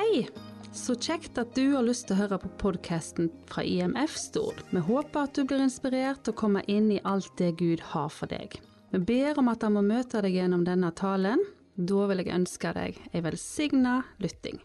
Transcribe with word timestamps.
Hei! 0.00 0.22
Så 0.72 0.94
kjekt 0.96 1.36
at 1.36 1.50
du 1.52 1.74
har 1.74 1.84
lyst 1.84 2.06
til 2.08 2.14
å 2.14 2.22
høre 2.22 2.38
på 2.40 2.48
podkasten 2.62 3.26
fra 3.50 3.60
IMF 3.68 4.14
Stord. 4.16 4.62
Vi 4.72 4.80
håper 4.86 5.26
at 5.26 5.36
du 5.36 5.42
blir 5.44 5.60
inspirert 5.60 6.30
og 6.30 6.38
kommer 6.40 6.64
inn 6.72 6.86
i 6.94 7.02
alt 7.04 7.34
det 7.36 7.50
Gud 7.60 7.82
har 7.90 8.08
for 8.14 8.30
deg. 8.30 8.56
Vi 8.94 9.00
ber 9.10 9.42
om 9.42 9.50
at 9.52 9.66
han 9.66 9.76
må 9.76 9.82
møte 9.84 10.22
deg 10.24 10.38
gjennom 10.38 10.64
denne 10.64 10.88
talen. 10.96 11.44
Da 11.76 12.06
vil 12.08 12.24
jeg 12.24 12.32
ønske 12.32 12.72
deg 12.78 13.02
ei 13.12 13.24
velsigna 13.26 13.98
lytting. 14.24 14.62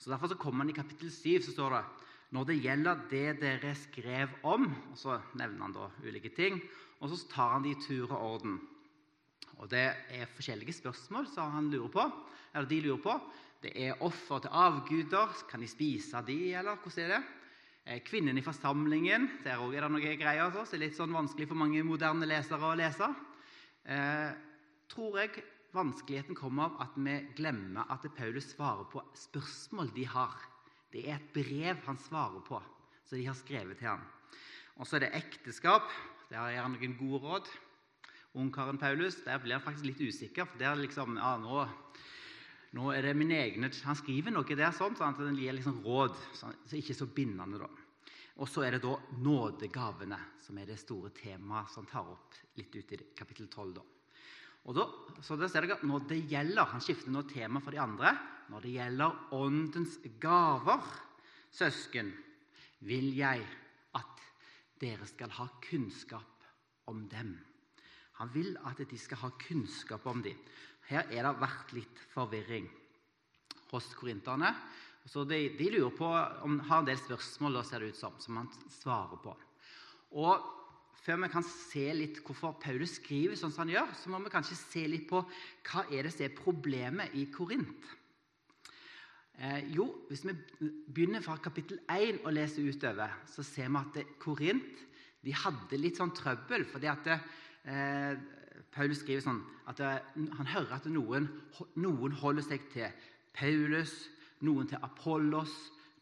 Så 0.00 0.14
Derfor 0.14 0.32
så 0.32 0.40
kommer 0.40 0.64
han 0.64 0.72
i 0.72 0.78
kapittel 0.80 1.12
7, 1.12 1.44
så 1.44 1.58
står 1.58 1.76
det 1.76 1.84
når 2.32 2.48
det 2.48 2.60
gjelder 2.64 3.06
det 3.12 3.26
dere 3.44 3.76
skrev 3.76 4.38
om 4.40 4.70
og 4.72 4.96
Så 5.04 5.20
nevner 5.36 5.66
han 5.68 5.76
da 5.76 5.90
ulike 6.00 6.32
ting, 6.32 6.62
og 7.02 7.12
så 7.12 7.20
tar 7.28 7.58
han 7.58 7.68
det 7.68 7.76
i 7.76 7.82
tur 7.90 8.08
og 8.08 8.20
orden. 8.32 8.62
Og 9.60 9.68
Det 9.68 9.84
er 9.92 10.32
forskjellige 10.32 10.80
spørsmål 10.80 11.28
som 11.28 11.52
han 11.52 11.68
lurer 11.70 11.92
på, 11.92 12.12
eller 12.54 12.70
de 12.72 12.86
lurer 12.88 13.02
på. 13.04 13.20
Det 13.64 13.72
er 13.80 14.02
offer 14.04 14.42
til 14.44 14.52
avguder. 14.52 15.32
Kan 15.48 15.62
de 15.64 15.68
spise 15.70 16.20
de, 16.26 16.36
eller 16.52 16.76
hvordan 16.76 17.04
er 17.06 17.12
det? 17.14 17.22
Eh, 17.86 18.00
kvinnen 18.04 18.36
i 18.36 18.44
forsamlingen. 18.44 19.28
Der 19.44 19.60
òg 19.60 19.72
er 19.72 19.86
det 19.86 19.90
noe 19.94 20.16
greier. 20.20 20.42
Altså. 20.44 20.66
Så 20.66 20.74
det 20.74 20.82
er 20.82 20.84
litt 20.86 20.98
sånn 20.98 21.16
vanskelig 21.16 21.48
for 21.48 21.60
mange 21.60 21.80
moderne 21.86 22.28
lesere 22.28 22.60
å 22.60 22.76
lese. 22.76 23.08
Eh, 23.88 24.30
tror 24.92 25.16
jeg 25.22 25.44
vanskeligheten 25.74 26.36
kommer 26.36 26.68
av 26.68 26.84
at 26.84 26.98
vi 27.00 27.16
glemmer 27.38 27.88
at 27.90 28.04
Paulus 28.16 28.52
svarer 28.52 28.84
på 28.92 29.02
spørsmål 29.16 29.92
de 29.96 30.04
har. 30.12 30.36
Det 30.92 31.06
er 31.08 31.16
et 31.16 31.30
brev 31.34 31.80
han 31.86 31.98
svarer 31.98 32.44
på, 32.44 32.60
som 33.08 33.18
de 33.18 33.26
har 33.26 33.38
skrevet 33.38 33.80
til 33.80 33.94
ham. 33.94 34.04
Og 34.76 34.86
så 34.86 34.98
er 34.98 35.06
det 35.06 35.14
ekteskap. 35.22 35.88
Der 36.28 36.52
gir 36.52 36.60
han 36.62 36.76
noen 36.76 36.98
gode 37.00 37.22
råd. 37.24 37.48
Ungkaren 38.36 38.80
Paulus 38.80 39.22
der 39.24 39.40
blir 39.40 39.56
han 39.56 39.64
faktisk 39.64 39.88
litt 39.88 40.04
usikker. 40.04 40.44
for 40.44 40.58
der 40.58 40.76
liksom, 40.76 41.16
ja, 41.16 41.36
nå 41.38 41.64
nå 42.74 42.90
er 42.90 43.06
det 43.06 43.14
mine 43.16 43.36
egne, 43.38 43.70
Han 43.84 43.96
skriver 43.96 44.34
noe 44.34 44.56
der 44.56 44.72
sånn, 44.74 44.96
sånn 44.98 45.14
at 45.14 45.22
den 45.22 45.38
gir 45.38 45.54
liksom 45.54 45.82
råd. 45.84 46.14
Sånn, 46.34 46.54
så 46.66 46.78
ikke 46.78 46.96
så 46.98 47.06
bindende, 47.06 47.60
da. 47.62 47.68
Og 48.42 48.50
så 48.50 48.64
er 48.66 48.74
det 48.74 48.82
da 48.82 48.96
nådegavene, 49.22 50.18
som 50.42 50.58
er 50.58 50.66
det 50.66 50.80
store 50.80 51.12
temaet 51.14 51.70
som 51.70 51.86
tar 51.86 52.08
opp 52.10 52.34
litt 52.58 52.74
ut 52.74 52.92
i 52.96 52.98
kapittel 53.14 53.46
12. 53.46 53.74
da. 53.76 53.84
Og 54.64 54.74
da, 54.74 54.88
så 55.22 55.36
da 55.38 55.46
ser 55.48 55.66
dere 55.66 55.76
at 55.76 55.84
Når 55.84 56.06
det 56.08 56.22
gjelder 56.30 56.70
Han 56.72 56.80
skifter 56.80 57.12
nå 57.12 57.26
tema 57.28 57.60
for 57.60 57.74
de 57.74 57.82
andre. 57.82 58.14
Når 58.48 58.64
det 58.64 58.74
gjelder 58.74 59.18
åndens 59.36 59.98
gaver, 60.20 60.84
søsken, 61.52 62.10
vil 62.84 63.12
jeg 63.16 63.44
at 63.96 64.22
dere 64.80 65.06
skal 65.08 65.30
ha 65.38 65.46
kunnskap 65.64 66.48
om 66.90 67.06
dem. 67.08 67.36
Han 68.20 68.30
vil 68.34 68.56
at 68.66 68.82
de 68.90 68.98
skal 69.00 69.22
ha 69.22 69.30
kunnskap 69.40 70.04
om 70.10 70.20
dem. 70.24 70.36
Her 70.90 71.06
er 71.08 71.26
det 71.26 71.36
vært 71.40 71.76
litt 71.76 72.02
forvirring 72.12 72.66
hos 73.70 73.86
korinterne. 73.98 74.52
Så 75.04 75.24
de, 75.28 75.50
de, 75.58 75.68
lurer 75.72 75.92
på 75.96 76.08
om 76.46 76.58
har 76.68 76.80
en 76.80 76.88
del 76.88 77.00
spørsmål 77.00 77.60
ser 77.64 77.84
det 77.84 77.92
ut 77.92 78.00
som, 78.00 78.14
som 78.22 78.40
han 78.40 78.50
svarer 78.72 79.20
på. 79.24 79.34
Og 80.20 80.52
Før 81.04 81.18
vi 81.20 81.28
kan 81.28 81.44
se 81.44 81.82
litt 81.92 82.22
hvorfor 82.24 82.54
Paulus 82.62 82.94
skriver 82.96 83.36
sånn 83.36 83.52
som 83.52 83.66
han 83.66 83.74
gjør, 83.74 83.90
så 84.00 84.08
må 84.08 84.22
vi 84.24 84.30
kanskje 84.32 84.56
se 84.56 84.84
litt 84.88 85.02
på 85.10 85.18
hva 85.20 85.82
er 85.92 86.06
det 86.06 86.14
som 86.14 86.24
er 86.24 86.38
problemet 86.38 87.12
i 87.20 87.26
Korint. 87.28 87.90
Eh, 89.36 89.66
jo, 89.76 89.84
Hvis 90.08 90.24
vi 90.24 90.32
begynner 90.88 91.20
fra 91.20 91.36
kapittel 91.44 91.82
1 91.92 92.22
og 92.22 92.32
leser 92.32 92.64
utover, 92.64 93.12
så 93.28 93.44
ser 93.44 93.68
vi 93.68 93.82
at 93.82 94.16
Korint 94.22 94.80
de 95.24 95.36
hadde 95.36 95.80
litt 95.80 96.00
sånn 96.00 96.14
trøbbel. 96.16 96.64
fordi 96.72 96.88
at 96.88 97.10
eh, 97.12 98.16
Paulus 98.74 99.00
skriver 99.04 99.22
sånn 99.24 99.42
at 99.70 99.80
han 99.80 100.50
hører 100.50 100.74
at 100.76 100.88
noen, 100.90 101.28
noen 101.78 102.16
holder 102.20 102.46
seg 102.46 102.66
til 102.72 102.90
Paulus, 103.34 103.92
noen 104.44 104.68
til 104.70 104.82
Apollos, 104.82 105.54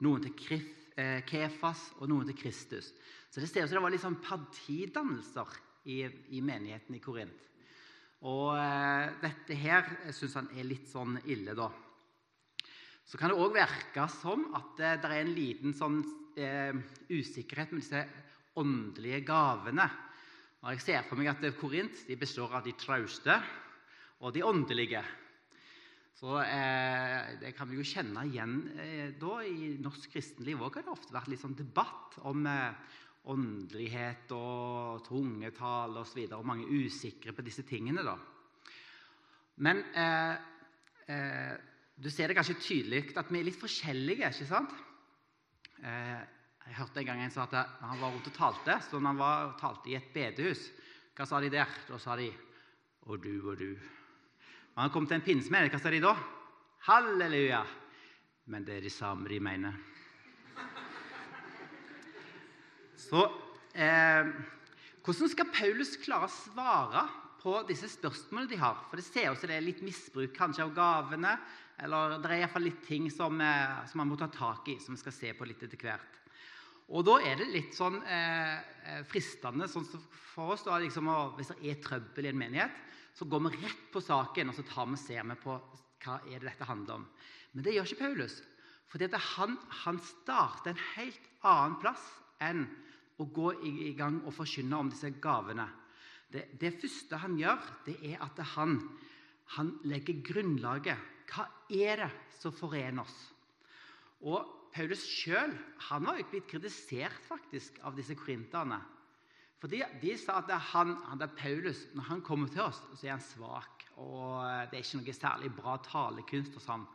noen 0.02 0.24
til 0.24 0.56
eh, 0.96 1.20
Kefas 1.28 1.90
og 2.00 2.10
noen 2.10 2.30
til 2.30 2.38
Kristus. 2.40 2.90
Så 3.30 3.40
Det 3.40 3.48
ser 3.48 3.64
ut 3.64 3.70
som 3.70 3.78
det 3.78 3.84
var 3.86 3.94
litt 3.94 4.04
sånn 4.04 4.20
partidannelser 4.24 5.54
i, 5.88 6.02
i 6.36 6.42
menigheten 6.44 6.96
i 6.96 7.00
Korint. 7.02 7.48
Og 8.28 8.52
eh, 8.54 9.14
dette 9.22 9.56
her 9.58 9.88
syns 10.14 10.36
han 10.38 10.50
er 10.54 10.68
litt 10.68 10.90
sånn 10.90 11.16
ille, 11.32 11.56
da. 11.58 11.70
Så 13.08 13.18
kan 13.18 13.32
det 13.32 13.38
òg 13.40 13.56
virke 13.56 14.06
som 14.14 14.46
at 14.56 14.78
eh, 14.80 14.98
det 15.00 15.08
er 15.08 15.22
en 15.22 15.34
liten 15.34 15.74
sånn 15.76 15.98
eh, 16.38 16.76
usikkerhet 17.10 17.74
med 17.74 17.82
disse 17.82 18.04
åndelige 18.60 19.24
gavene. 19.26 19.88
Og 20.62 20.76
Jeg 20.76 20.82
ser 20.84 21.06
for 21.08 21.18
meg 21.18 21.26
at 21.26 21.42
Korint 21.58 22.04
består 22.20 22.52
av 22.54 22.62
de 22.62 22.70
trauste 22.78 23.34
og 24.22 24.30
de 24.30 24.44
åndelige. 24.46 25.00
Så 26.14 26.36
eh, 26.38 27.32
Det 27.40 27.50
kan 27.56 27.66
vi 27.66 27.80
jo 27.80 27.86
kjenne 27.86 28.22
igjen 28.28 28.60
eh, 28.78 29.08
da. 29.18 29.40
I 29.42 29.72
norsk 29.82 30.12
kristenliv 30.12 30.62
også 30.62 30.78
har 30.78 30.86
det 30.86 30.92
ofte 30.92 31.16
vært 31.16 31.32
litt 31.32 31.42
sånn 31.42 31.56
debatt 31.58 32.14
om 32.30 32.46
eh, 32.46 32.94
åndelighet 33.34 34.30
og 34.36 35.02
tungetall 35.08 35.98
osv. 35.98 36.20
Og, 36.28 36.36
og 36.38 36.46
mange 36.46 36.70
usikre 36.70 37.34
på 37.34 37.42
disse 37.42 37.66
tingene. 37.66 38.06
da. 38.06 38.14
Men 39.66 39.82
eh, 39.98 40.36
eh, 41.10 41.52
du 41.98 42.06
ser 42.06 42.30
det 42.30 42.38
kanskje 42.38 42.60
tydelig 42.62 43.08
at 43.18 43.34
vi 43.34 43.42
er 43.42 43.50
litt 43.50 43.58
forskjellige. 43.58 44.30
ikke 44.30 44.50
sant? 44.54 44.78
Jeg 46.66 46.78
hørte 46.78 47.02
en 47.02 47.08
gang 47.08 47.20
en 47.24 47.32
sa 47.34 47.44
at 47.48 47.56
han 47.82 48.00
var 48.00 48.12
rundt 48.12 48.28
og 48.30 48.36
talte, 48.36 48.78
så 48.86 49.00
når 49.00 49.12
han 49.12 49.20
var, 49.20 49.44
og 49.48 49.58
talte 49.60 49.90
i 49.90 49.96
et 49.98 50.12
bedehus, 50.14 50.68
hva 51.16 51.26
sa 51.28 51.40
de 51.42 51.50
der? 51.52 51.68
Da 51.88 51.98
sa 51.98 52.16
de 52.16 52.32
'og 53.06 53.22
du 53.22 53.50
og 53.50 53.58
du'. 53.58 53.78
Når 54.74 54.82
han 54.82 54.90
kom 54.90 55.06
til 55.06 55.14
en 55.14 55.26
pinnsmed, 55.26 55.70
hva 55.70 55.78
sa 55.78 55.90
de 55.90 56.00
da? 56.00 56.14
'Halleluja'. 56.86 57.66
Men 58.46 58.64
det 58.64 58.76
er 58.76 58.80
de 58.80 58.90
samme 58.90 59.28
de 59.28 59.40
mener. 59.40 59.72
Så 62.96 63.30
eh, 63.74 64.26
Hvordan 65.02 65.28
skal 65.28 65.50
Paulus 65.50 65.96
klare 65.96 66.28
å 66.28 66.30
svare 66.30 67.08
på 67.42 67.56
disse 67.66 67.88
spørsmålene 67.90 68.50
de 68.50 68.56
har? 68.56 68.86
For 68.88 68.96
Det 68.96 69.04
ser 69.04 69.32
ut 69.32 69.40
som 69.40 69.50
det 69.50 69.56
er 69.56 69.66
litt 69.66 69.82
misbruk 69.82 70.34
kanskje 70.36 70.62
av 70.62 70.74
gavene. 70.74 71.36
Eller 71.82 72.18
det 72.22 72.30
er 72.30 72.44
iallfall 72.44 72.68
litt 72.68 72.84
ting 72.86 73.10
som, 73.10 73.40
eh, 73.40 73.86
som 73.90 73.98
man 73.98 74.08
må 74.08 74.16
ta 74.16 74.28
tak 74.28 74.68
i, 74.68 74.78
som 74.78 74.94
vi 74.94 75.00
skal 75.00 75.12
se 75.12 75.32
på 75.34 75.44
litt 75.44 75.62
etter 75.62 75.76
hvert. 75.76 76.21
Og 76.92 77.04
da 77.08 77.18
er 77.24 77.38
det 77.40 77.48
litt 77.48 77.76
sånn 77.76 78.00
eh, 78.04 78.56
eh 78.84 79.04
fristende 79.08 79.68
sånn 79.70 79.86
for 80.32 80.54
oss 80.54 80.64
da, 80.64 80.78
liksom, 80.80 81.08
Hvis 81.36 81.52
det 81.52 81.70
er 81.70 81.80
trøbbel 81.84 82.28
i 82.28 82.32
en 82.32 82.40
menighet, 82.40 82.76
så 83.16 83.24
går 83.28 83.44
vi 83.46 83.56
rett 83.64 83.84
på 83.92 84.00
saken 84.00 84.48
og 84.48 84.56
så 84.56 84.64
tar 84.68 84.88
vi, 84.88 85.00
ser 85.00 85.24
vi 85.28 85.36
på 85.40 85.56
hva 86.02 86.18
er 86.26 86.40
det 86.40 86.48
dette 86.48 86.68
handler 86.68 87.00
om. 87.00 87.04
Men 87.52 87.64
det 87.64 87.74
gjør 87.76 87.88
ikke 87.88 88.04
Paulus. 88.06 88.40
For 88.90 89.18
han, 89.36 89.56
han 89.84 89.98
starter 90.04 90.72
en 90.72 90.82
helt 90.96 91.28
annen 91.48 91.78
plass 91.80 92.02
enn 92.42 92.66
å 93.20 93.28
gå 93.28 93.52
i, 93.68 93.92
gang 93.96 94.18
og 94.26 94.34
forkynne 94.36 94.80
om 94.80 94.90
disse 94.92 95.12
gavene. 95.22 95.68
Det, 96.32 96.48
det, 96.60 96.74
første 96.80 97.20
han 97.22 97.36
gjør, 97.40 97.60
det 97.86 97.96
er 98.08 98.24
at 98.24 98.40
han, 98.54 98.78
han 99.56 99.74
legger 99.88 100.20
grunnlaget. 100.24 101.08
Hva 101.32 101.46
er 101.72 102.04
det 102.04 102.10
som 102.40 102.56
forener 102.56 103.04
oss? 103.04 103.16
Og 104.28 104.61
Paulus 104.72 105.04
sjøl 105.04 105.52
var 105.90 106.18
jo 106.18 106.26
blitt 106.30 106.48
kritisert 106.48 107.24
faktisk 107.28 107.80
av 107.84 107.96
disse 107.96 108.16
korinterne. 108.16 108.78
For 109.60 109.70
de, 109.70 109.82
de, 110.02 110.14
sa 110.18 110.40
at 110.40 110.50
han, 110.72 110.96
han 111.06 111.22
er 111.22 111.34
Paulus, 111.38 111.84
når 111.94 112.08
han 112.08 112.22
kommer 112.24 112.50
til 112.50 112.64
oss, 112.64 112.80
så 112.96 113.06
er 113.06 113.14
han 113.14 113.22
svak. 113.22 113.84
Og 114.00 114.40
det 114.72 114.78
er 114.78 114.82
ikke 114.82 115.02
noe 115.02 115.14
særlig 115.14 115.52
bra 115.54 115.76
talekunst 115.84 116.56
hos 116.56 116.66
ham. 116.72 116.86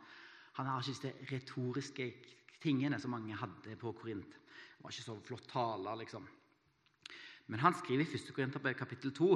Han 0.58 0.68
har 0.68 0.82
ikke 0.82 0.92
disse 0.92 1.12
retoriske 1.30 2.08
tingene 2.60 2.98
som 3.00 3.14
mange 3.14 3.38
hadde 3.38 3.76
på 3.78 3.94
Korint. 3.96 4.34
Det 4.34 4.82
var 4.84 4.92
ikke 4.92 5.06
så 5.06 5.16
flott 5.24 5.48
taler, 5.48 6.02
liksom. 6.02 6.26
Men 7.48 7.62
han 7.62 7.76
skriver 7.78 8.04
i 8.04 8.18
1. 8.18 8.34
Korinterbrev 8.36 8.76
kapittel 8.76 9.14
2.: 9.16 9.30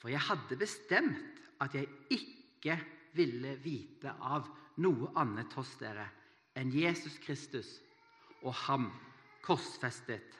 For 0.00 0.08
jeg 0.08 0.22
hadde 0.30 0.56
bestemt 0.56 1.42
at 1.60 1.74
jeg 1.74 1.90
ikke 2.14 2.78
ville 3.18 3.56
vite 3.60 4.14
av 4.22 4.48
noe 4.80 5.10
annet 5.18 5.52
hos 5.58 5.74
dere 5.80 6.06
enn 6.56 6.72
Jesus 6.72 7.18
Kristus 7.22 7.68
og 8.42 8.54
ham 8.66 8.88
korsfestet. 9.44 10.32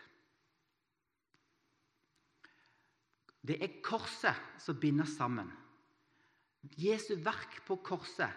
Det 3.46 3.60
er 3.62 3.78
korset 3.84 4.34
som 4.58 4.78
binder 4.80 5.06
sammen. 5.06 5.52
Jesu 6.76 7.14
verk 7.22 7.60
på 7.66 7.78
korset 7.86 8.32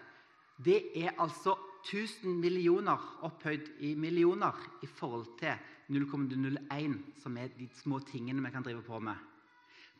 det 0.64 0.92
er 1.00 1.16
altså 1.18 1.56
1000 1.88 2.36
millioner 2.40 3.00
opphøyd 3.24 3.70
i 3.80 3.94
millioner 3.96 4.56
i 4.84 4.86
forhold 4.86 5.38
til 5.40 5.56
0,01, 5.90 6.98
som 7.22 7.36
er 7.40 7.48
de 7.56 7.68
små 7.74 7.98
tingene 8.04 8.44
vi 8.44 8.52
kan 8.52 8.62
drive 8.62 8.82
på 8.84 9.00
med. 9.00 9.16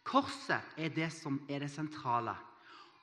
Korset 0.05 0.77
er 0.77 0.93
det 0.93 1.09
som 1.13 1.41
er 1.49 1.65
det 1.65 1.71
sentrale. 1.73 2.35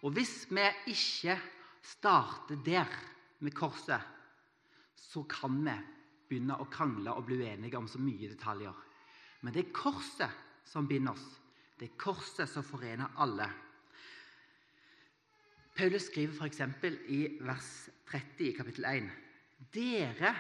Og 0.05 0.13
hvis 0.13 0.45
vi 0.51 0.65
ikke 0.93 1.39
starter 1.81 2.61
der 2.65 2.85
med 3.39 3.51
korset, 3.51 4.01
så 4.97 5.23
kan 5.29 5.61
vi 5.65 5.75
begynne 6.27 6.57
å 6.59 6.67
krangle 6.71 7.13
og 7.13 7.27
bli 7.29 7.39
uenige 7.43 7.79
om 7.79 7.87
så 7.89 8.01
mye 8.01 8.31
detaljer. 8.31 8.75
Men 9.41 9.53
det 9.53 9.63
er 9.63 9.75
korset 9.75 10.43
som 10.67 10.87
binder 10.89 11.13
oss. 11.13 11.27
Det 11.77 11.91
er 11.91 11.99
korset 12.01 12.49
som 12.49 12.65
forener 12.65 13.13
alle. 13.21 13.47
Paulus 15.77 16.07
skriver 16.09 16.33
f.eks. 16.33 16.61
i 17.13 17.19
vers 17.45 17.71
30 18.09 18.47
i 18.47 18.53
kapittel 18.57 18.87
1.: 18.89 19.09
Dere 19.73 20.33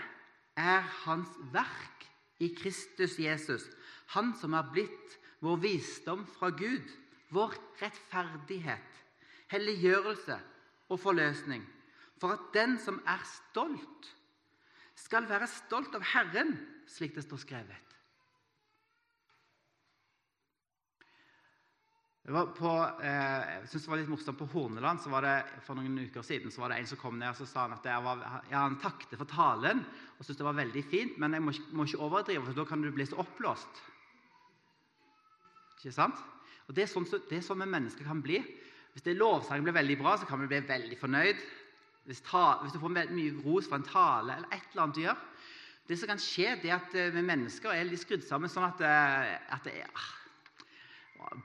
er 0.57 0.81
Hans 1.03 1.29
verk 1.53 2.07
i 2.39 2.49
Kristus 2.57 3.19
Jesus, 3.19 3.69
Han 4.07 4.33
som 4.39 4.53
er 4.53 4.69
blitt 4.71 5.17
vår 5.43 5.57
visdom 5.61 6.25
fra 6.25 6.49
Gud, 6.49 6.85
vår 7.29 7.53
rettferdighet, 7.81 9.01
helliggjørelse 9.51 10.37
og 10.89 10.99
forløsning, 10.99 11.65
for 12.17 12.33
at 12.37 12.47
den 12.53 12.77
som 12.79 13.01
er 13.05 13.21
stolt, 13.27 14.13
skal 14.97 15.27
være 15.29 15.49
stolt 15.49 15.93
av 15.97 16.05
Herren, 16.13 16.55
slik 16.89 17.15
det 17.15 17.25
står 17.25 17.43
skrevet. 17.43 17.83
På, 22.27 22.71
eh, 22.99 23.43
jeg 23.53 23.67
synes 23.71 23.83
det 23.85 23.89
var 23.89 23.99
litt 24.01 24.09
morsomt 24.11 24.35
På 24.41 24.49
Horneland 24.51 24.99
så 24.99 25.07
var 25.13 25.23
det, 25.23 25.35
for 25.63 25.79
noen 25.79 25.93
uker 26.09 26.25
siden 26.27 26.51
så 26.51 26.59
var 26.59 26.73
det 26.73 26.81
en 26.81 26.89
som 26.89 26.99
kom 26.99 27.15
ned 27.15 27.29
og 27.31 27.37
så 27.39 27.45
sa 27.47 27.61
han 27.63 27.77
at 27.77 27.87
var, 28.03 28.19
ja, 28.51 28.65
han 28.65 28.75
takket 28.83 29.15
for 29.15 29.31
talen 29.31 29.79
og 29.79 30.25
syntes 30.25 30.41
det 30.41 30.47
var 30.49 30.57
veldig 30.57 30.83
fint, 30.91 31.15
men 31.23 31.37
jeg 31.37 31.45
må, 31.45 31.53
må, 31.71 31.85
ikke 31.87 32.01
overdrive, 32.03 32.43
for 32.43 32.57
da 32.57 32.65
kan 32.67 32.83
du 32.83 32.89
bli 32.91 33.05
så 33.07 33.21
oppblåst. 33.21 33.79
Ikke 35.77 35.93
sant? 35.93 36.19
Og 36.67 36.75
Det 36.75 36.83
er 36.83 36.91
sånn, 36.91 37.07
det 37.07 37.37
er 37.37 37.45
sånn 37.45 37.63
vi 37.63 37.69
mennesker 37.69 38.03
kan 38.03 38.19
bli. 38.25 38.41
Hvis 38.91 39.05
det 39.05 39.15
lovsangen 39.15 39.63
blir 39.63 39.77
veldig 39.77 39.97
bra, 40.01 40.17
så 40.17 40.27
kan 40.27 40.41
vi 40.41 40.49
bli 40.51 40.59
veldig 40.67 40.97
fornøyd. 40.99 41.43
Hvis, 42.07 42.21
ta, 42.23 42.61
hvis 42.61 42.71
du 42.71 42.79
får 42.79 42.93
mye 42.95 43.33
ros 43.43 43.67
for 43.67 43.75
en 43.77 43.87
tale 43.87 44.37
eller 44.37 44.53
et 44.55 44.69
eller 44.71 44.83
annet 44.85 44.95
du 44.95 45.01
gjør 45.03 45.23
Det 45.89 45.97
som 45.99 46.11
kan 46.11 46.21
skje, 46.23 46.53
det 46.61 46.71
er 46.71 46.77
at 46.77 46.95
eh, 46.95 47.11
vi 47.15 47.23
mennesker 47.23 47.71
er 47.71 47.87
litt 47.87 48.01
skrudd 48.03 48.23
sammen 48.23 48.51
sånn 48.51 48.67
at, 48.67 48.83
eh, 48.83 49.33
at 49.55 49.67
det 49.67 49.73
er 49.81 49.91
ah, 49.91 50.09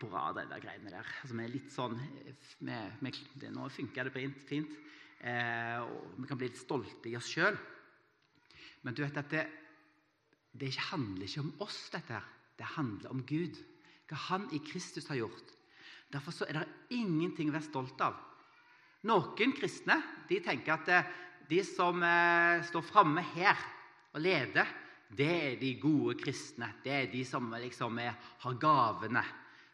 bra, 0.02 0.32
de 0.34 0.44
der 0.50 0.62
greiene 0.62 0.90
der. 0.90 1.06
Altså, 1.22 1.36
vi 1.38 1.44
er 1.44 1.52
litt 1.52 1.70
sånn 1.74 1.94
med, 2.66 2.96
med, 3.02 3.20
det, 3.38 3.52
Nå 3.54 3.68
funker 3.70 4.10
det 4.10 4.26
fint. 4.48 4.74
Eh, 5.22 5.78
og 5.82 6.18
vi 6.18 6.26
kan 6.30 6.40
bli 6.40 6.50
litt 6.50 6.58
stolte 6.58 7.10
i 7.10 7.14
oss 7.18 7.30
sjøl. 7.30 7.58
Men 8.82 8.98
du 8.98 9.04
vet 9.04 9.18
at 9.22 9.30
det, 9.30 9.44
det 10.58 10.72
handler 10.90 11.26
ikke 11.28 11.44
om 11.44 11.54
oss, 11.62 11.84
dette 11.94 12.18
her. 12.18 12.26
Det 12.58 12.74
handler 12.74 13.14
om 13.14 13.22
Gud. 13.26 13.58
Hva 14.10 14.18
Han 14.28 14.50
i 14.52 14.58
Kristus 14.66 15.06
har 15.08 15.22
gjort. 15.22 15.54
Derfor 16.12 16.34
er 16.44 16.58
det 16.58 16.98
ingenting 16.98 17.48
å 17.48 17.54
være 17.54 17.70
stolt 17.70 18.02
av. 18.04 18.18
Noen 19.08 19.54
kristne 19.56 19.99
de 20.28 20.38
tenker 20.44 20.76
at 20.76 20.90
eh, 20.93 21.12
de 21.50 21.60
som 21.66 22.02
eh, 22.06 22.62
står 22.69 22.87
framme 22.87 23.25
her 23.34 23.58
og 24.12 24.22
leder, 24.22 24.69
det 25.12 25.28
er 25.28 25.56
de 25.60 25.75
gode 25.81 26.16
kristne. 26.20 26.70
Det 26.84 26.93
er 26.93 27.08
de 27.12 27.25
som 27.28 27.50
liksom 27.52 27.99
er, 28.00 28.14
har 28.44 28.60
gavene 28.60 29.25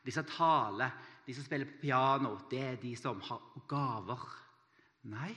de 0.08 0.12
som 0.14 0.24
taler, 0.24 0.94
de 1.26 1.34
som 1.36 1.44
spiller 1.44 1.68
på 1.68 1.82
piano, 1.82 2.30
det 2.48 2.60
er 2.64 2.76
de 2.80 2.94
som 2.96 3.18
har 3.26 3.42
gaver. 3.68 4.22
Nei, 5.12 5.34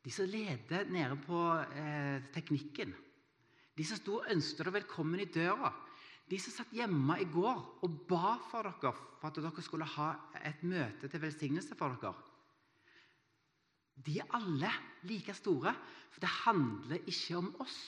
de 0.00 0.12
som 0.14 0.28
leder 0.32 0.88
nede 0.88 1.18
på 1.20 1.40
eh, 1.76 2.22
teknikken. 2.32 2.94
De 3.76 3.84
som 3.84 4.00
sto 4.00 4.14
og 4.22 4.30
ønsket 4.32 4.62
dere 4.62 4.78
velkommen 4.78 5.20
i 5.20 5.28
døra. 5.28 5.74
De 6.26 6.38
som 6.40 6.54
satt 6.54 6.72
hjemme 6.72 7.18
i 7.20 7.28
går 7.28 7.60
og 7.84 7.98
ba 8.08 8.38
for 8.48 8.64
dere 8.64 8.94
for 9.20 9.28
at 9.28 9.42
dere 9.44 9.64
skulle 9.66 9.90
ha 9.98 10.08
et 10.40 10.64
møte 10.64 11.10
til 11.12 11.22
velsignelse 11.22 11.76
for 11.76 12.00
dere. 12.00 12.14
De 14.04 14.18
er 14.20 14.34
alle 14.36 14.70
like 15.08 15.34
store, 15.34 15.72
for 16.12 16.20
det 16.20 16.32
handler 16.44 17.08
ikke 17.08 17.38
om 17.38 17.48
oss. 17.64 17.78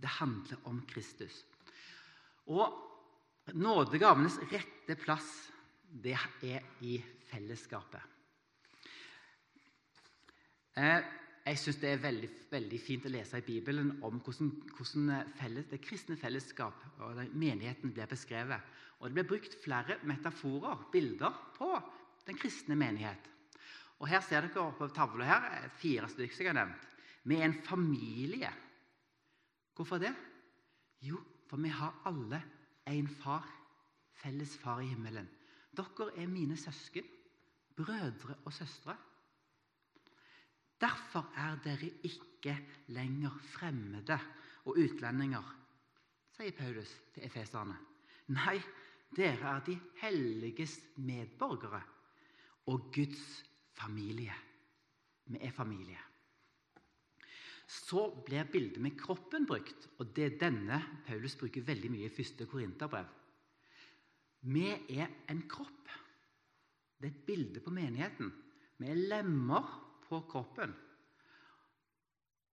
Det 0.00 0.08
handler 0.18 0.64
om 0.68 0.80
Kristus. 0.88 1.44
Og 2.46 2.82
Nådegavenes 3.54 4.40
rette 4.50 4.96
plass, 4.98 5.26
det 5.86 6.16
er 6.42 6.64
i 6.82 6.96
fellesskapet. 7.28 8.00
Eh, 10.76 11.04
jeg 11.46 11.60
syns 11.62 11.78
det 11.78 11.92
er 11.92 12.02
veldig, 12.02 12.30
veldig, 12.50 12.80
fint 12.82 13.06
å 13.06 13.12
lese 13.14 13.38
i 13.38 13.46
Bibelen 13.46 13.92
om 14.04 14.18
hvordan, 14.18 14.50
hvordan 14.74 15.30
felles, 15.38 15.68
det 15.70 15.78
kristne 15.84 16.18
fellesskap 16.18 16.82
og 17.06 17.22
menigheten 17.38 17.94
blir 17.94 18.10
beskrevet. 18.10 18.74
Og 18.98 19.06
Det 19.06 19.14
blir 19.14 19.28
brukt 19.30 19.54
flere 19.62 20.00
metaforer, 20.02 20.88
bilder, 20.90 21.38
på 21.54 21.70
den 22.26 22.38
kristne 22.40 22.74
menighet. 22.74 23.30
Og 23.98 24.08
Her 24.08 24.20
ser 24.20 24.44
dere 24.44 24.72
på 24.76 24.88
tavla 24.92 25.24
her, 25.24 25.68
fire 25.80 26.08
stykker 26.12 26.42
jeg 26.42 26.52
har 26.52 26.58
nevnt. 26.58 26.82
Vi 27.24 27.38
er 27.40 27.48
en 27.48 27.62
familie. 27.64 28.50
Hvorfor 29.74 29.98
det? 29.98 30.12
Jo, 31.02 31.20
for 31.48 31.60
vi 31.60 31.68
har 31.68 32.02
alle 32.08 32.42
en 32.86 33.08
far, 33.08 33.46
felles 34.20 34.56
far 34.60 34.80
i 34.80 34.90
himmelen. 34.92 35.28
Dere 35.76 36.10
er 36.16 36.28
mine 36.28 36.56
søsken, 36.56 37.04
brødre 37.76 38.36
og 38.44 38.52
søstre. 38.52 38.96
Derfor 40.80 41.32
er 41.36 41.56
dere 41.64 41.90
ikke 42.04 42.56
lenger 42.92 43.32
fremmede 43.56 44.18
og 44.66 44.76
utlendinger, 44.76 45.44
sier 46.36 46.52
Paulus 46.52 46.90
til 47.14 47.24
efeserne. 47.24 47.76
Nei, 48.36 48.58
dere 49.16 49.56
er 49.56 49.62
de 49.64 49.76
helliges 50.02 50.78
medborgere 51.00 51.80
og 52.66 52.90
Guds 52.92 53.45
familie. 53.76 54.34
Vi 55.26 55.40
er 55.42 55.54
familie. 55.54 56.00
Så 57.66 58.08
blir 58.26 58.46
bildet 58.46 58.78
med 58.82 58.94
kroppen 58.98 59.46
brukt, 59.46 59.88
og 59.98 60.12
det 60.14 60.24
er 60.24 60.40
denne 60.40 60.78
Paulus 61.06 61.34
bruker 61.38 61.64
veldig 61.66 61.90
mye 61.90 62.06
i 62.06 62.14
første 62.14 62.46
Korinterbrev. 62.46 63.08
Vi 64.46 64.68
er 64.70 65.08
en 65.32 65.42
kropp. 65.50 65.90
Det 66.96 67.08
er 67.08 67.12
et 67.12 67.24
bilde 67.26 67.62
på 67.64 67.72
menigheten. 67.74 68.30
Vi 68.78 68.90
er 68.92 69.00
lemmer 69.10 69.66
på 70.06 70.20
kroppen. 70.30 70.74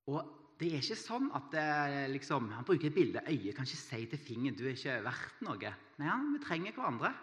Og 0.09 0.39
det 0.59 0.71
er 0.71 0.81
ikke 0.81 0.97
sånn 0.97 1.29
at 1.35 1.51
det, 1.53 1.67
liksom, 2.13 2.49
Han 2.55 2.65
bruker 2.65 2.89
et 2.89 2.95
bilde. 2.95 3.21
Øyet 3.27 3.55
kan 3.55 3.67
ikke 3.67 3.79
si 3.79 4.01
til 4.09 4.19
fingeren 4.19 4.57
du 4.57 4.65
er 4.65 4.75
ikke 4.75 4.97
verdt 5.05 5.45
noe. 5.45 5.73
Nei, 6.01 6.17
vi 6.33 6.41
trenger 6.43 6.75
hverandre. 6.75 7.13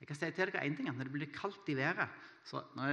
Jeg 0.00 0.08
kan 0.08 0.16
si 0.16 0.30
til 0.32 0.48
dere 0.48 0.64
en 0.64 0.76
ting, 0.76 0.88
at 0.88 0.96
Når 0.96 1.08
det 1.08 1.12
blir 1.12 1.32
kaldt 1.34 1.68
i 1.68 1.76
været 1.76 2.08
så 2.48 2.62
Nå 2.76 2.86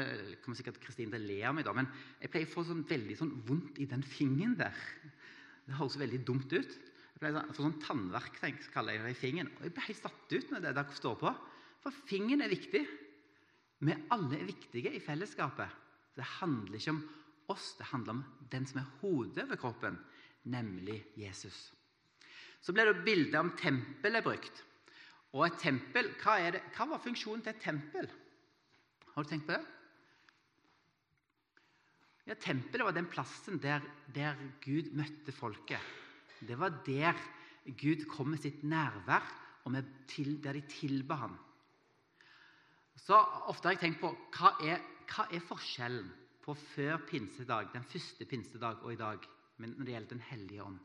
kommer 0.44 0.57
sikkert 0.59 0.80
Kristin 0.83 1.12
til 1.13 1.21
å 1.21 1.24
le 1.24 1.39
av 1.48 1.56
meg, 1.56 1.63
da, 1.63 1.74
men 1.74 1.88
jeg 2.19 2.31
pleier 2.33 2.50
å 2.50 2.51
få 2.51 2.65
sånn, 2.68 2.83
veldig 2.88 3.15
sånn 3.15 3.31
vondt 3.48 3.80
i 3.80 3.88
den 3.88 4.04
fingeren 4.04 4.57
der. 4.59 4.75
Det 5.63 5.77
høres 5.80 5.95
veldig 6.01 6.19
dumt 6.27 6.51
ut. 6.51 6.74
Jeg 7.13 7.21
pleier 7.21 7.39
å 7.39 7.56
få 7.56 7.63
sånn 7.63 7.80
tannverk 7.80 8.42
tenk, 8.42 8.59
kaller 8.74 8.98
jeg 8.98 9.06
det 9.06 9.13
i 9.15 9.21
fingeren. 9.21 9.54
Og 9.56 9.63
jeg 9.63 9.75
blir 9.77 9.88
helt 9.88 10.01
satt 10.04 10.36
ut 10.36 10.51
når 10.51 10.65
det 10.65 10.75
der 10.75 10.92
står 11.00 11.15
på. 11.24 11.31
For 11.86 12.04
fingeren 12.12 12.44
er 12.44 12.51
viktig. 12.51 12.83
Vi 13.88 13.95
alle 14.12 14.42
er 14.42 14.51
viktige 14.51 14.92
i 14.92 15.01
fellesskapet. 15.04 15.80
Det 16.18 16.27
handler 16.42 16.75
ikke 16.75 16.95
om 16.98 17.01
oss, 17.54 17.71
det 17.80 17.87
handler 17.94 18.18
om 18.18 18.23
den 18.52 18.68
som 18.68 18.81
er 18.81 18.94
hodet 18.99 19.47
ved 19.47 19.59
kroppen, 19.61 19.95
nemlig 20.52 20.99
Jesus. 21.16 21.69
Så 22.59 22.73
ble 22.76 22.87
det 22.90 23.06
bildet 23.06 23.40
om 23.40 23.54
tempelet 23.56 24.26
brukt. 24.26 24.64
Og 25.35 25.43
et 25.47 25.57
tempel, 25.59 26.13
hva, 26.23 26.37
det, 26.53 26.61
hva 26.75 26.87
var 26.93 27.03
funksjonen 27.03 27.43
til 27.43 27.53
et 27.53 27.63
tempel? 27.63 28.07
Har 29.13 29.25
du 29.25 29.29
tenkt 29.29 29.47
på 29.47 29.55
det? 29.57 29.65
Ja, 32.27 32.35
Tempelet 32.35 32.83
var 32.83 32.91
den 32.95 33.07
plassen 33.07 33.59
der, 33.63 33.83
der 34.11 34.35
Gud 34.63 34.91
møtte 34.99 35.31
folket. 35.31 35.79
Det 36.43 36.57
var 36.59 36.73
der 36.85 37.15
Gud 37.79 38.03
kom 38.11 38.33
med 38.33 38.41
sitt 38.43 38.65
nærvær, 38.67 39.23
og 39.63 39.75
til, 40.07 40.37
der 40.43 40.53
de 40.53 40.61
tilba 40.67 41.15
ham. 41.15 41.37
Så 42.99 43.15
Ofte 43.47 43.67
har 43.67 43.75
jeg 43.75 43.81
tenkt 43.85 44.01
på 44.03 44.11
hva 44.35 44.53
er, 44.63 44.83
hva 45.07 45.27
er 45.31 45.43
forskjellen 45.43 46.07
på 46.43 46.55
før 46.75 47.01
pinsedag, 47.07 47.71
den 47.73 47.83
første 47.83 48.25
pinsedag 48.25 48.83
og 48.83 48.93
i 48.93 48.99
dag 48.99 49.23
når 49.57 49.83
det 49.83 49.93
gjelder 49.93 50.09
Den 50.09 50.23
hellige 50.27 50.63
ånd? 50.63 50.79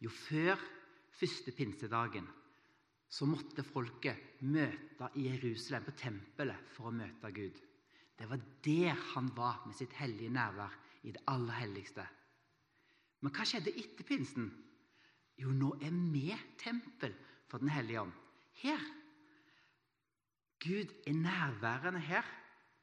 Jo, 0.00 0.10
før 0.10 0.60
første 1.16 1.52
pinsedagen 1.56 2.28
så 3.08 3.26
måtte 3.28 3.64
folket 3.64 4.42
møte 4.42 5.08
i 5.16 5.28
Jerusalem, 5.28 5.86
på 5.86 5.94
tempelet, 5.98 6.68
for 6.74 6.90
å 6.90 6.94
møte 6.94 7.30
Gud. 7.34 7.58
Det 8.16 8.28
var 8.30 8.42
der 8.64 8.94
han 9.12 9.30
var 9.36 9.62
med 9.66 9.76
sitt 9.78 9.94
hellige 10.00 10.32
nærvær, 10.32 10.74
i 11.06 11.12
det 11.14 11.22
aller 11.30 11.60
helligste. 11.60 12.02
Men 13.22 13.32
hva 13.34 13.44
skjedde 13.46 13.74
etter 13.78 14.06
pinsen? 14.06 14.48
Jo, 15.38 15.52
nå 15.52 15.74
er 15.84 15.92
vi 16.12 16.32
tempel 16.58 17.14
for 17.46 17.62
Den 17.62 17.70
hellige 17.70 18.00
ånd. 18.02 18.14
Her. 18.62 18.82
Gud 20.64 20.92
er 21.06 21.14
nærværende 21.14 22.00
her 22.00 22.26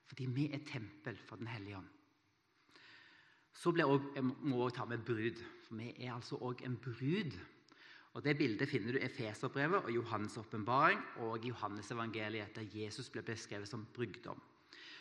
fordi 0.07 0.27
vi 0.29 0.45
er 0.53 0.61
tempel 0.67 1.17
for 1.17 1.41
Den 1.41 1.47
hellige 1.49 1.77
ånd. 1.77 1.89
Så 3.53 3.71
blir 3.71 3.89
også, 3.89 4.11
jeg 4.15 4.23
må 4.23 4.67
jeg 4.67 4.75
ta 4.77 4.85
med 4.85 5.05
brud, 5.05 5.41
for 5.65 5.79
vi 5.79 5.89
er 5.97 6.13
altså 6.13 6.37
òg 6.37 6.61
en 6.65 6.77
brud 6.77 7.37
og 8.13 8.23
Det 8.23 8.37
bildet 8.37 8.69
finner 8.69 8.93
du 8.93 8.99
i 8.99 9.05
Efeserbrevet 9.07 9.87
og 9.87 9.89
Johannes' 9.89 10.37
åpenbaring 10.37 10.99
og 11.25 11.45
Johannes 11.45 11.91
evangeliet, 11.91 12.55
der 12.55 12.69
Jesus 12.73 13.09
ble 13.09 13.23
beskrevet 13.25 13.67
som 13.67 13.87
brygdom. 13.93 14.41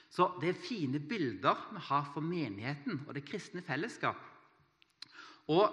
Så 0.09 0.31
det 0.41 0.49
er 0.49 0.65
fine 0.69 1.01
bilder 1.01 1.69
vi 1.73 1.81
har 1.89 2.09
for 2.15 2.25
menigheten 2.25 3.03
og 3.07 3.15
det 3.15 3.25
kristne 3.25 3.63
fellesskap. 3.63 4.17
Og 5.49 5.69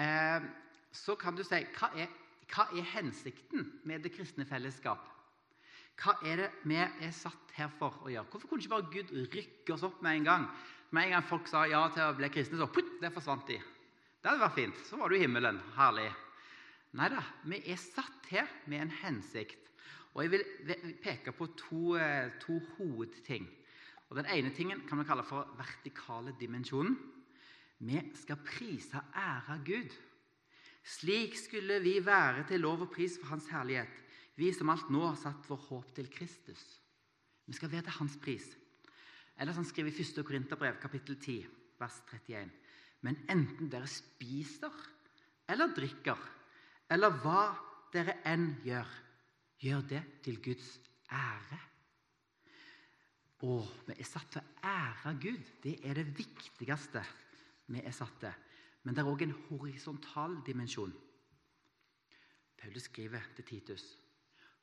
eh, 0.00 0.44
så 0.92 1.16
kan 1.20 1.36
du 1.36 1.44
si 1.44 1.60
hva 1.78 1.90
er, 1.96 2.12
hva 2.52 2.68
er 2.72 2.92
hensikten 2.94 3.66
med 3.84 4.04
det 4.04 4.12
kristne 4.12 4.44
fellesskap? 4.48 5.04
Hva 6.00 6.16
er 6.26 6.42
det 6.42 6.50
vi 6.64 6.80
er 6.80 7.12
satt 7.14 7.52
her 7.56 7.70
for 7.78 8.04
å 8.04 8.10
gjøre? 8.12 8.28
Hvorfor 8.30 8.50
kunne 8.50 8.64
ikke 8.64 8.74
bare 8.74 8.92
Gud 8.92 9.14
rykke 9.36 9.76
oss 9.76 9.86
opp 9.86 10.02
med 10.02 10.20
en 10.20 10.28
gang? 10.28 10.48
Med 10.90 11.08
en 11.08 11.16
gang 11.16 11.28
folk 11.28 11.48
sa 11.48 11.64
ja 11.70 11.86
til 11.94 12.08
å 12.08 12.16
bli 12.18 12.28
kristne, 12.34 12.60
så 12.60 12.68
putt, 12.68 12.98
det 13.00 13.12
forsvant 13.14 13.46
de. 13.48 13.60
Det 14.20 14.30
hadde 14.30 14.42
vært 14.42 14.58
fint. 14.58 14.84
Så 14.88 14.98
var 14.98 15.12
du 15.12 15.16
i 15.18 15.22
himmelen. 15.22 15.60
Herlig. 15.76 16.08
Nei 16.94 17.10
da, 17.10 17.22
vi 17.50 17.58
er 17.66 17.80
satt 17.80 18.28
her 18.30 18.50
med 18.70 18.84
en 18.84 18.92
hensikt. 19.02 19.70
Og 20.14 20.22
Jeg 20.22 20.30
vil 20.30 20.44
peke 21.02 21.32
på 21.34 21.48
to, 21.58 21.96
eh, 21.98 22.30
to 22.40 22.60
hovedting. 22.76 23.48
Og 24.10 24.16
Den 24.16 24.26
ene 24.26 24.54
tingen 24.54 24.86
kan 24.86 24.98
vi 24.98 25.04
kalle 25.04 25.24
for 25.24 25.48
vertikale 25.58 26.36
dimensjonen. 26.38 26.96
Vi 27.80 28.00
skal 28.14 28.36
prise 28.36 28.94
og 28.94 29.04
ære 29.16 29.62
Gud. 29.64 29.90
Slik 30.84 31.36
skulle 31.36 31.80
vi 31.80 31.98
være 32.04 32.46
til 32.46 32.60
lov 32.60 32.82
og 32.82 32.92
pris 32.92 33.18
for 33.18 33.26
Hans 33.26 33.48
herlighet, 33.48 34.02
vi 34.36 34.52
som 34.52 34.70
alt 34.70 34.90
nå 34.90 35.06
har 35.06 35.16
satt 35.16 35.48
vår 35.48 35.56
håp 35.56 35.94
til 35.94 36.10
Kristus. 36.10 36.80
Vi 37.46 37.52
skal 37.52 37.70
være 37.70 37.82
til 37.82 37.98
Hans 37.98 38.16
pris. 38.16 38.56
Eller 39.40 39.52
som 39.52 39.64
skriver 39.64 39.90
i 39.90 40.00
1. 40.00 40.24
Korinterbrev, 40.24 40.78
kapittel 40.80 41.16
10, 41.16 41.46
vers 41.80 42.02
31. 42.12 42.50
Men 43.00 43.16
enten 43.28 43.68
dere 43.68 43.86
spiser 43.86 44.72
eller 45.48 45.74
drikker, 45.74 46.18
eller 46.94 47.14
hva 47.24 47.44
dere 47.94 48.20
enn 48.30 48.52
gjør, 48.64 48.90
gjør 49.62 49.86
det 49.90 50.02
til 50.24 50.40
Guds 50.44 50.68
ære. 51.10 51.60
Å, 53.44 53.54
vi 53.84 53.96
er 53.98 54.08
satt 54.08 54.30
til 54.32 54.40
å 54.40 54.70
ære 54.70 55.14
Gud. 55.20 55.48
Det 55.60 55.74
er 55.84 55.98
det 55.98 56.06
viktigste 56.16 57.02
vi 57.74 57.82
er 57.82 57.92
satt 57.92 58.14
til. 58.22 58.36
Men 58.84 58.96
det 58.96 59.02
er 59.02 59.10
òg 59.10 59.24
en 59.26 59.34
horisontal 59.48 60.38
dimensjon. 60.46 60.92
Paulus 62.60 62.86
skriver 62.88 63.26
til 63.36 63.44
Titus.: 63.48 63.84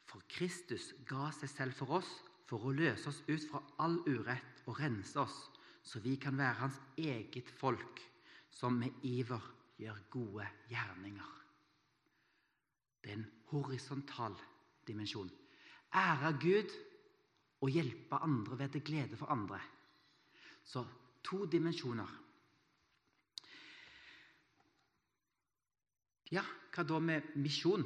For 0.05 0.23
Kristus 0.29 0.91
ga 1.07 1.29
seg 1.35 1.49
selv 1.51 1.77
for 1.77 1.99
oss 1.99 2.09
for 2.49 2.67
å 2.67 2.73
løse 2.75 3.07
oss 3.09 3.21
ut 3.27 3.45
fra 3.47 3.61
all 3.83 3.99
urett 4.07 4.65
og 4.67 4.79
rense 4.81 5.19
oss, 5.19 5.37
så 5.83 6.01
vi 6.03 6.17
kan 6.19 6.35
være 6.37 6.59
hans 6.63 6.79
eget 6.97 7.49
folk, 7.61 8.01
som 8.51 8.75
med 8.81 9.05
iver 9.07 9.45
gjør 9.79 10.01
gode 10.11 10.49
gjerninger. 10.73 11.40
Det 13.01 13.11
er 13.11 13.19
en 13.19 13.29
horisontal 13.51 14.35
dimensjon. 14.87 15.31
Ære 15.95 16.33
Gud 16.41 16.73
og 17.61 17.69
hjelpe 17.69 18.15
andre 18.21 18.57
ved 18.59 18.69
til 18.69 18.83
glede 18.83 19.17
for 19.17 19.31
andre. 19.33 19.59
Så 20.63 20.85
to 21.23 21.45
dimensjoner. 21.45 22.09
Ja, 26.31 26.43
hva 26.71 26.85
da 26.87 26.99
med 27.03 27.33
misjon? 27.35 27.83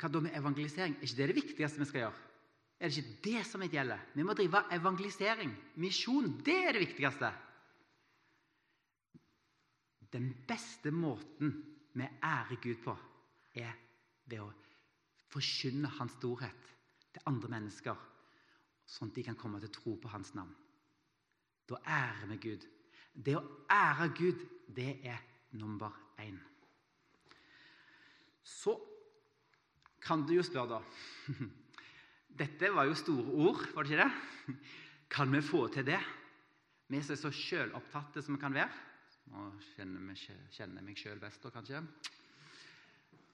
Hva 0.00 0.08
da 0.08 0.22
med 0.24 0.36
evangelisering? 0.36 0.96
Er 0.96 1.04
ikke 1.04 1.18
det 1.18 1.28
det 1.28 1.36
viktigste 1.36 1.82
vi 1.82 1.88
skal 1.90 2.06
gjøre? 2.06 2.22
Er 2.80 2.88
det 2.88 3.00
ikke 3.00 3.20
det 3.24 3.42
som 3.48 3.64
gjelder? 3.64 4.00
Vi 4.14 4.24
må 4.24 4.34
drive 4.36 4.62
evangelisering. 4.72 5.52
Misjon, 5.80 6.38
det 6.44 6.56
er 6.64 6.76
det 6.76 6.84
viktigste. 6.86 7.32
Den 10.12 10.30
beste 10.48 10.92
måten 10.92 11.52
vi 11.96 12.08
ærer 12.22 12.60
Gud 12.62 12.80
på, 12.84 12.96
er 13.54 13.72
ved 14.26 14.42
å 14.42 14.50
forkynne 15.32 15.90
Hans 15.98 16.16
storhet 16.18 16.72
til 17.14 17.26
andre 17.30 17.50
mennesker, 17.56 17.96
sånn 18.86 19.10
at 19.10 19.18
de 19.18 19.26
kan 19.26 19.38
komme 19.38 19.60
til 19.62 19.72
tro 19.74 19.96
på 20.00 20.10
Hans 20.12 20.32
navn. 20.36 20.54
Da 21.66 21.80
ærer 21.82 22.28
vi 22.30 22.40
Gud. 22.44 22.66
Det 23.12 23.34
å 23.38 23.44
ære 23.72 24.10
Gud, 24.14 24.42
det 24.76 24.92
er 25.06 25.22
nummer 25.58 25.94
én. 26.22 26.36
Så 28.46 28.76
kan 30.02 30.22
du 30.26 30.36
jo 30.36 30.44
spørre, 30.46 30.78
da 30.78 31.32
Dette 32.36 32.68
var 32.68 32.84
jo 32.84 32.98
store 32.98 33.32
ord, 33.48 33.62
var 33.72 33.86
det 33.86 33.94
ikke 33.94 34.04
det? 34.04 34.56
Kan 35.14 35.32
vi 35.32 35.40
få 35.40 35.62
til 35.72 35.86
det? 35.88 36.00
Vi 36.92 37.00
som 37.00 37.14
er 37.14 37.20
så 37.20 37.30
sjølopptatte 37.32 38.20
som 38.22 38.36
vi 38.36 38.40
kan 38.42 38.54
være. 38.54 38.82
Nå 39.32 39.46
kjenner 39.72 40.12
jeg 40.12 40.84
meg 40.84 41.00
sjøl 41.00 41.22
best, 41.22 41.40
da, 41.42 41.50
kanskje. 41.54 41.80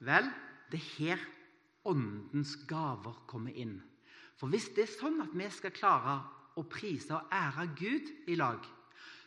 Vel, 0.07 0.29
det 0.73 0.81
er 0.81 0.91
her 0.97 1.25
åndens 1.87 2.55
gaver 2.67 3.23
kommer 3.29 3.53
inn. 3.53 3.77
For 4.39 4.49
hvis 4.51 4.71
det 4.75 4.87
er 4.87 4.95
sånn 4.95 5.21
at 5.23 5.35
vi 5.37 5.49
skal 5.53 5.75
klare 5.75 6.17
å 6.57 6.65
prise 6.69 7.13
og 7.15 7.33
ære 7.33 7.67
Gud 7.77 8.13
i 8.29 8.37
lag, 8.39 8.65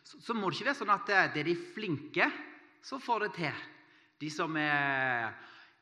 så, 0.07 0.19
så 0.23 0.35
må 0.35 0.51
det 0.51 0.59
ikke 0.59 0.71
være 0.71 0.81
sånn 0.83 0.95
at 0.95 1.07
det, 1.09 1.21
det 1.35 1.43
er 1.43 1.51
de 1.51 1.59
flinke 1.75 2.31
som 2.87 3.03
får 3.03 3.27
det 3.27 3.33
til. 3.39 3.63
De 4.23 4.31
som 4.33 4.59
er 4.59 5.35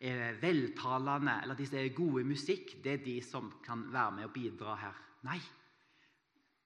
er 0.04 0.36
veltalende 0.40 1.38
eller 1.42 1.56
de 1.56 1.66
som 1.68 1.78
er 1.78 1.94
gode 1.96 2.22
i 2.22 2.28
musikk, 2.28 2.76
det 2.84 2.92
er 2.92 3.04
de 3.04 3.18
som 3.24 3.50
kan 3.64 3.86
være 3.92 4.16
med 4.18 4.28
og 4.28 4.34
bidra 4.34 4.76
her. 4.76 4.98
Nei. 5.24 5.38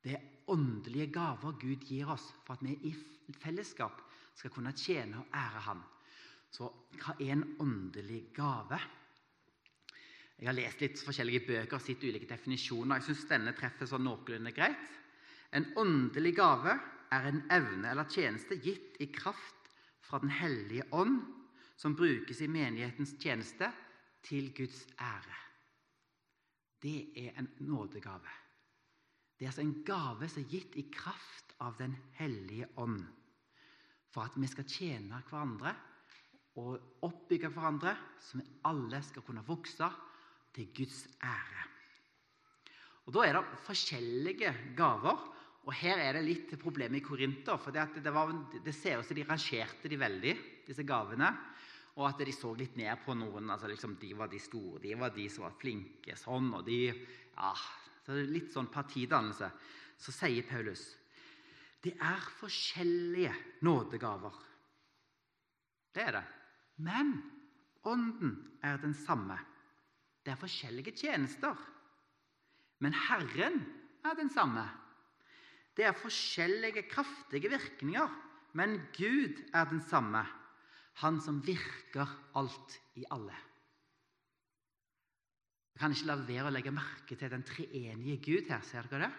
Det 0.02 0.14
er 0.14 0.26
åndelige 0.50 1.10
gaver 1.12 1.58
Gud 1.60 1.84
gir 1.86 2.10
oss 2.10 2.24
for 2.46 2.56
at 2.56 2.64
vi 2.64 2.74
i 2.88 3.34
fellesskap 3.38 4.00
skal 4.38 4.52
kunne 4.54 4.72
tjene 4.76 5.20
og 5.20 5.34
ære 5.34 5.64
Han. 5.68 5.82
Så 6.50 6.68
hva 6.98 7.14
er 7.20 7.34
en 7.34 7.44
åndelig 7.60 8.28
gave? 8.36 8.78
Jeg 10.38 10.46
har 10.46 10.54
lest 10.54 10.82
litt 10.84 11.00
forskjellige 11.02 11.46
bøker 11.48 11.76
og 11.76 11.82
sett 11.82 12.04
ulike 12.06 12.28
definisjoner. 12.30 13.00
Jeg 13.00 13.08
syns 13.08 13.26
denne 13.30 13.54
treffer 13.58 13.90
sånn 13.90 14.06
noenlunde 14.06 14.52
greit. 14.54 14.94
En 15.56 15.66
åndelig 15.80 16.36
gave 16.38 16.76
er 17.14 17.26
en 17.30 17.42
evne 17.50 17.90
eller 17.90 18.08
tjeneste 18.12 18.58
gitt 18.62 19.00
i 19.02 19.08
kraft 19.12 19.72
fra 20.04 20.20
Den 20.22 20.32
hellige 20.32 20.86
ånd 20.96 21.20
som 21.78 21.96
brukes 21.96 22.40
i 22.40 22.48
menighetens 22.50 23.14
tjeneste 23.20 23.68
til 24.24 24.52
Guds 24.56 24.86
ære. 24.98 25.36
Det 26.80 27.10
er 27.18 27.34
en 27.38 27.50
nådegave. 27.66 28.30
Det 29.38 29.46
er 29.46 29.50
altså 29.52 29.64
en 29.66 29.82
gave 29.86 30.28
som 30.30 30.42
er 30.42 30.52
gitt 30.52 30.78
i 30.78 30.86
kraft 30.94 31.54
av 31.60 31.76
Den 31.78 31.96
hellige 32.18 32.68
ånd. 32.76 33.02
For 34.14 34.24
at 34.24 34.38
vi 34.38 34.48
skal 34.50 34.66
tjene 34.70 35.22
hverandre 35.28 35.74
og 36.58 37.04
oppbygge 37.06 37.50
hverandre, 37.54 37.94
så 38.20 38.40
vi 38.40 38.46
alle 38.68 39.00
skal 39.06 39.24
kunne 39.26 39.46
vokse 39.46 39.88
til 40.54 40.70
Guds 40.74 41.04
ære. 41.22 41.66
Og 43.06 43.14
Da 43.14 43.24
er 43.24 43.38
det 43.38 43.60
forskjellige 43.64 44.54
gaver. 44.76 45.34
Og 45.68 45.74
Her 45.74 45.98
er 46.00 46.16
det 46.16 46.24
litt 46.24 46.52
problem 46.60 46.94
i 46.94 47.00
Korinter. 47.04 47.56
for 47.56 47.70
det, 47.70 48.02
det, 48.02 48.12
var, 48.12 48.32
det 48.64 48.74
ser 48.74 48.98
ut 48.98 49.06
som 49.06 49.16
de 49.16 49.24
rangerte 49.24 49.88
de 49.88 49.96
veldig, 50.00 50.36
disse 50.66 50.82
gavene 50.82 51.28
og 51.98 52.06
at 52.06 52.20
de 52.22 52.34
så 52.34 52.52
litt 52.54 52.76
ned 52.78 53.00
på 53.02 53.14
noen. 53.18 53.50
altså 53.50 53.66
liksom, 53.66 53.96
De 53.98 54.12
var 54.14 54.30
de 54.30 54.38
store, 54.38 54.78
de 54.82 54.94
var 54.94 55.10
de 55.14 55.26
som 55.30 55.44
var 55.48 55.56
flinke. 55.58 56.14
sånn, 56.16 56.52
og 56.54 56.64
de, 56.64 56.86
ja, 57.34 57.52
så 58.06 58.14
Litt 58.14 58.52
sånn 58.54 58.70
partidannelse. 58.72 59.50
Så 59.98 60.14
sier 60.14 60.46
Paulus 60.46 60.94
det 61.78 61.92
er 62.02 62.24
forskjellige 62.40 63.30
nådegaver. 63.62 64.34
Det 65.94 66.02
er 66.02 66.16
det. 66.16 66.22
Men 66.78 67.16
ånden 67.86 68.36
er 68.62 68.78
den 68.82 68.94
samme. 68.94 69.38
Det 70.24 70.34
er 70.34 70.40
forskjellige 70.40 70.94
tjenester. 70.98 71.56
Men 72.78 72.94
Herren 72.94 73.60
er 74.06 74.14
den 74.18 74.30
samme. 74.30 74.64
Det 75.76 75.86
er 75.86 75.94
forskjellige 75.94 76.82
kraftige 76.90 77.50
virkninger, 77.50 78.10
men 78.58 78.80
Gud 78.96 79.38
er 79.54 79.64
den 79.70 79.82
samme. 79.82 80.24
Han 81.02 81.20
som 81.22 81.38
virker 81.46 82.10
alt 82.34 82.78
i 82.98 83.04
alle. 83.14 83.36
Jeg 85.74 85.80
kan 85.84 85.94
ikke 85.94 86.08
la 86.10 86.16
være 86.26 86.50
å 86.50 86.54
legge 86.54 86.74
merke 86.74 87.14
til 87.14 87.30
den 87.30 87.44
treenige 87.46 88.18
Gud 88.18 88.50
her. 88.50 88.64
Ser 88.66 88.88
dere 88.90 89.06
det? 89.06 89.12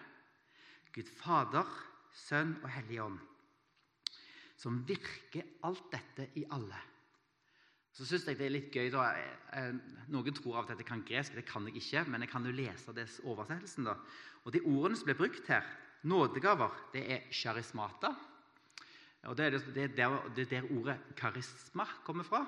Gud 0.92 1.08
Fader, 1.16 1.68
Sønn 2.12 2.58
og 2.60 2.68
Hellig 2.68 3.00
Ånd. 3.00 3.16
Som 4.60 4.82
virker 4.84 5.46
alt 5.64 5.86
dette 5.94 6.28
i 6.36 6.44
alle. 6.52 6.76
Så 7.92 8.06
synes 8.06 8.26
jeg 8.28 8.38
det 8.38 8.46
er 8.46 8.54
litt 8.54 8.74
gøy 8.74 8.90
da, 8.92 9.10
eh, 9.58 9.72
Noen 10.10 10.34
tror 10.34 10.60
av 10.60 10.70
at 10.70 10.78
jeg 10.78 10.86
kan 10.86 11.02
gresk. 11.06 11.34
Det 11.34 11.46
kan 11.46 11.66
jeg 11.68 11.80
ikke, 11.80 12.04
men 12.10 12.22
jeg 12.24 12.30
kan 12.30 12.46
jo 12.46 12.54
lese 12.54 12.94
det 12.94 13.08
oversettelsen. 13.24 13.84
da. 13.84 13.96
Og 14.44 14.52
De 14.52 14.62
ordene 14.62 14.96
som 14.96 15.08
blir 15.08 15.18
brukt 15.18 15.46
her, 15.48 15.66
nådegaver, 16.02 16.70
det 16.92 17.04
er 17.10 17.26
charismata. 17.30 18.14
Og 19.28 19.36
Det 19.36 19.46
er, 19.46 19.50
det, 19.50 19.74
det, 19.74 19.96
der, 19.96 20.16
er 20.38 20.44
der 20.44 20.70
ordet 20.78 20.98
karisma 21.16 21.84
kommer 22.04 22.24
fra. 22.24 22.46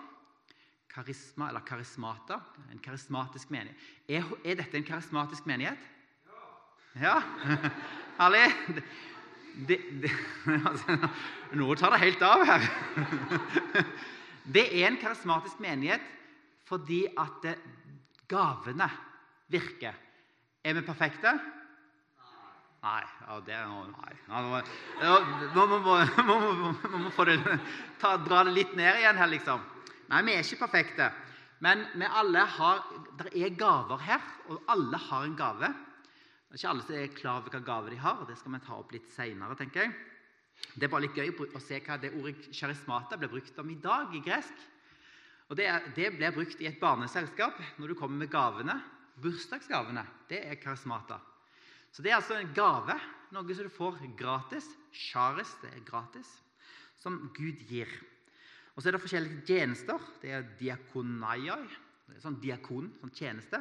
Karisma 0.88 1.48
eller 1.48 1.60
karismata. 1.60 2.40
En 2.72 2.78
karismatisk 2.78 3.50
menighet. 3.50 3.76
Er, 4.08 4.24
er 4.44 4.54
dette 4.54 4.76
en 4.76 4.84
karismatisk 4.84 5.46
menighet? 5.46 5.78
Ja. 7.00 7.20
Herlig. 8.20 8.48
Det, 9.68 9.78
det, 10.02 10.10
altså, 10.70 11.08
nå 11.52 11.74
tar 11.74 11.90
det 11.92 12.00
helt 12.00 12.22
av 12.22 12.44
her. 12.44 12.66
Det 14.44 14.64
er 14.74 14.88
en 14.88 14.98
karismatisk 15.00 15.60
menighet 15.62 16.02
fordi 16.66 17.04
at 17.18 17.44
gavene 18.30 18.88
virker. 19.52 19.98
Er 20.64 20.78
vi 20.78 20.84
perfekte? 20.86 21.34
Nei. 22.82 23.02
Ja, 23.28 23.36
det 23.46 23.54
er 23.54 23.66
Nei. 23.68 24.14
Ja, 24.26 25.18
må, 25.54 26.38
må, 26.98 27.10
få 27.14 27.26
det, 27.28 27.36
ta, 28.00 28.16
dra 28.18 28.42
det 28.46 28.54
litt 28.56 28.72
ned 28.78 28.98
igjen 28.98 29.20
her, 29.20 29.30
liksom. 29.30 29.62
Nei, 30.10 30.22
vi 30.26 30.34
er 30.34 30.42
ikke 30.42 30.64
perfekte. 30.64 31.10
Men 31.62 31.84
vi 31.94 32.08
alle 32.08 32.42
har, 32.56 32.80
det 33.20 33.30
er 33.38 33.54
gaver 33.54 34.02
her, 34.02 34.24
og 34.50 34.64
alle 34.74 34.98
har 34.98 35.28
en 35.28 35.36
gave. 35.38 35.70
Det 35.70 36.56
er 36.56 36.58
ikke 36.58 36.72
alle 36.72 36.86
som 36.88 36.96
er 36.98 37.14
klar 37.20 37.38
over 37.38 37.54
hva 37.54 37.62
gave 37.68 37.92
de 37.92 38.00
har, 38.02 38.18
og 38.18 38.26
det 38.30 38.38
skal 38.40 38.56
vi 38.56 38.62
ta 38.66 38.74
opp 38.80 38.90
litt 38.96 39.14
seinere, 39.14 39.54
tenker 39.60 39.86
jeg. 39.86 39.94
Det 40.72 40.86
er 40.86 40.92
bare 40.92 41.04
litt 41.04 41.18
gøy 41.18 41.32
å 41.52 41.60
se 41.60 41.80
hva 41.84 41.98
det 42.00 42.12
ordet 42.16 42.48
charismata 42.54 43.18
blir 43.20 43.32
brukt 43.32 43.58
om 43.60 43.70
i 43.72 43.80
dag 43.82 44.14
i 44.16 44.22
gresk. 44.24 44.54
Og 45.50 45.58
det, 45.58 45.66
er, 45.68 45.84
det 45.96 46.14
blir 46.16 46.32
brukt 46.32 46.62
i 46.64 46.68
et 46.70 46.80
barneselskap 46.80 47.58
når 47.80 47.92
du 47.92 47.98
kommer 47.98 48.22
med 48.22 48.32
gavene. 48.32 48.78
Bursdagsgavene, 49.20 50.06
det 50.30 50.40
er 50.48 50.60
charismata. 50.62 51.18
Så 51.92 52.00
det 52.00 52.12
er 52.12 52.16
altså 52.22 52.38
en 52.38 52.54
gave, 52.56 52.96
noe 53.34 53.56
som 53.56 53.68
du 53.68 53.74
får 53.74 54.00
gratis. 54.16 54.70
Charis, 54.96 55.52
det 55.60 55.74
er 55.74 55.84
gratis. 55.84 56.30
Som 57.02 57.18
Gud 57.36 57.60
gir. 57.68 57.90
Og 58.72 58.80
så 58.80 58.88
er 58.88 58.96
det 58.96 59.02
forskjellige 59.02 59.44
tjenester. 59.50 60.00
Det 60.22 60.32
er 60.32 60.48
diakonaioi. 60.56 61.66
Sånn 62.22 62.40
diakon, 62.40 62.88
sånn 63.00 63.12
tjeneste. 63.16 63.60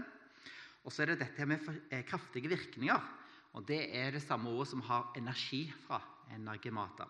Og 0.86 0.94
så 0.94 1.04
er 1.04 1.12
det 1.12 1.26
dette 1.26 1.48
med 1.48 1.68
eh, 1.92 2.06
kraftige 2.08 2.52
virkninger. 2.52 3.04
Og 3.60 3.68
Det 3.68 3.82
er 4.00 4.16
det 4.16 4.24
samme 4.24 4.50
ordet 4.50 4.72
som 4.72 4.84
har 4.88 5.12
energi 5.20 5.66
fra. 5.84 6.00
Energemata. 6.36 7.08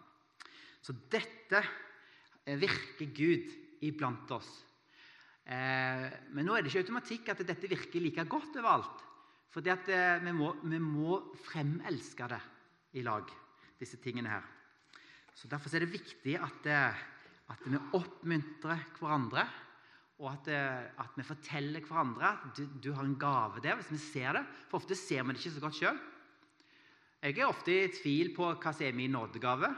Så 0.82 0.96
dette 1.12 1.62
eh, 1.62 2.58
virker 2.60 3.12
Gud 3.16 3.54
iblant 3.86 4.34
oss. 4.34 4.50
Eh, 5.46 6.08
men 6.34 6.46
nå 6.46 6.56
er 6.56 6.64
det 6.64 6.72
ikke 6.72 6.86
automatikk 6.86 7.32
at 7.34 7.46
dette 7.46 7.70
virker 7.72 8.04
like 8.04 8.26
godt 8.30 8.60
overalt. 8.62 9.08
For 9.52 9.66
vi, 9.66 10.32
må, 10.32 10.54
vi 10.64 10.80
må 10.80 11.18
fremelske 11.44 12.30
det 12.32 12.40
i 12.96 13.04
lag, 13.04 13.28
disse 13.80 14.00
tingene 14.00 14.32
her. 14.32 14.46
Så 15.36 15.50
Derfor 15.52 15.74
er 15.76 15.84
det 15.84 15.92
viktig 15.92 16.38
at, 16.40 16.70
at 17.52 17.66
vi 17.68 17.80
oppmuntrer 17.98 18.86
hverandre 18.96 19.44
og 20.22 20.30
at, 20.30 20.50
eh, 20.54 20.90
at, 21.02 21.14
vi 21.18 21.26
forteller 21.26 21.86
hverandre 21.86 22.28
at 22.30 22.58
du, 22.58 22.66
du, 22.78 22.92
har 22.94 23.06
en 23.06 23.18
gave 23.18 23.62
der. 23.64 23.76
hvis 23.80 23.92
vi 23.92 23.98
ser 23.98 24.38
det. 24.38 24.44
For 24.70 24.78
ofte 24.78 24.96
ser 24.98 25.24
vi 25.24 25.34
det 25.34 25.42
ikke 25.42 25.56
så 25.56 25.64
godt 25.64 25.80
sjøl. 25.80 26.02
Jeg 27.22 27.38
er 27.38 27.46
ofte 27.46 27.74
i 27.74 27.90
tvil 27.94 28.32
på 28.34 28.48
hva 28.50 28.72
som 28.74 28.88
er 28.88 28.96
min 28.98 29.14
nådegave. 29.14 29.70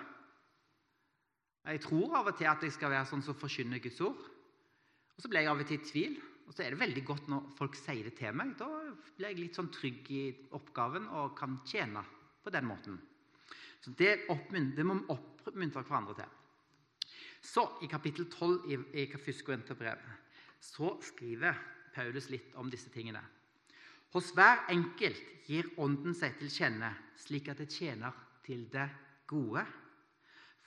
Jeg 1.67 1.81
tror 1.83 2.15
av 2.19 2.29
og 2.31 2.37
til 2.39 2.47
at 2.47 2.63
jeg 2.63 2.75
skal 2.75 2.91
være 2.93 3.09
sånn 3.09 3.23
som 3.25 3.35
forkynner 3.35 3.81
Guds 3.83 3.99
ord. 4.03 4.21
Og 5.13 5.23
så 5.23 5.31
blir 5.31 5.43
jeg 5.43 5.51
av 5.51 5.59
og 5.59 5.67
til 5.67 5.79
i 5.81 5.87
tvil. 5.89 6.15
Og 6.47 6.55
så 6.55 6.63
er 6.63 6.73
det 6.73 6.79
veldig 6.79 7.03
godt 7.07 7.27
når 7.31 7.51
folk 7.57 7.75
sier 7.79 8.07
det 8.07 8.15
til 8.19 8.35
meg. 8.35 8.55
Da 8.59 8.69
blir 9.17 9.29
jeg 9.29 9.41
litt 9.41 9.59
sånn 9.59 9.71
trygg 9.75 10.07
i 10.15 10.23
oppgaven 10.55 11.09
og 11.19 11.35
kan 11.39 11.59
tjene 11.67 12.03
på 12.43 12.51
den 12.55 12.67
måten. 12.67 12.97
Så 13.83 13.91
Det, 13.91 14.23
det 14.75 14.87
må 14.87 14.95
vi 15.01 15.11
oppmuntre 15.11 15.83
hverandre 15.83 16.15
til. 16.21 16.39
Så 17.43 17.65
i 17.83 17.91
kapittel 17.91 18.29
12 18.31 18.71
i, 18.71 18.79
i 19.03 19.07
1. 19.11 19.43
Korinterbrev 19.43 19.99
så 20.63 20.93
skriver 21.03 21.59
Paulus 21.91 22.29
litt 22.31 22.55
om 22.55 22.71
disse 22.71 22.87
tingene. 22.91 23.19
Hos 24.13 24.29
hver 24.37 24.67
enkelt 24.69 25.29
gir 25.47 25.71
Ånden 25.81 26.13
seg 26.13 26.35
til 26.37 26.51
kjenne, 26.53 26.91
slik 27.17 27.47
at 27.49 27.57
det 27.63 27.71
tjener 27.73 28.13
til 28.45 28.67
det 28.69 28.85
gode. 29.29 29.63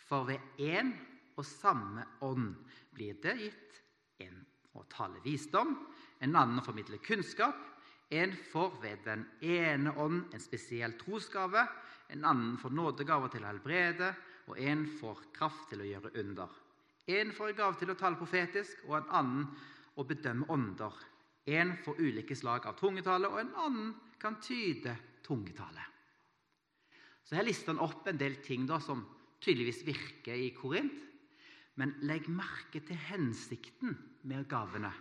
For 0.08 0.26
ved 0.26 0.58
én 0.58 0.90
og 1.36 1.46
samme 1.46 2.02
ånd 2.26 2.56
blir 2.96 3.20
det 3.22 3.36
gitt 3.38 3.78
en 4.26 4.42
å 4.74 4.82
tale 4.90 5.22
visdom, 5.22 5.76
en 6.18 6.34
annen 6.34 6.58
å 6.58 6.66
formidle 6.66 6.98
kunnskap, 7.04 7.56
en 8.10 8.34
får 8.50 8.76
ved 8.82 9.06
den 9.06 9.24
ene 9.42 9.94
ånd 9.94 10.34
en 10.34 10.42
spesiell 10.42 10.98
trosgave, 10.98 11.62
en 12.10 12.26
annen 12.26 12.58
får 12.58 12.74
nådegaver 12.74 13.30
til 13.34 13.46
å 13.46 13.50
helbrede, 13.50 14.12
og 14.46 14.58
en 14.58 14.86
får 14.98 15.22
kraft 15.34 15.70
til 15.70 15.82
å 15.82 15.88
gjøre 15.88 16.14
under. 16.22 16.50
En 17.06 17.30
får 17.34 17.52
en 17.52 17.58
gave 17.62 17.78
til 17.78 17.90
å 17.94 17.98
tale 17.98 18.18
profetisk, 18.18 18.86
og 18.86 19.00
en 19.00 19.12
annen 19.20 19.46
å 19.98 20.06
bedømme 20.06 20.50
ånder. 20.50 20.94
En 21.46 21.76
får 21.84 22.00
ulike 22.02 22.36
slag 22.36 22.66
av 22.66 22.78
tungetale, 22.78 23.30
og 23.30 23.40
en 23.40 23.52
annen 23.62 23.92
kan 24.18 24.40
tyde 24.42 24.96
tungetale. 25.26 25.84
Så 27.26 27.38
Her 27.38 27.46
lister 27.46 27.74
han 27.74 27.82
opp 27.82 28.06
en 28.06 28.18
del 28.18 28.38
ting 28.42 28.66
da, 28.66 28.78
som 28.82 29.04
tydeligvis 29.42 29.84
virker 29.86 30.38
i 30.38 30.52
Korint. 30.54 31.02
Men 31.76 31.92
legg 32.08 32.28
merke 32.32 32.80
til 32.80 32.96
hensikten 33.10 33.92
med 34.24 34.46
gavene, 34.48 34.92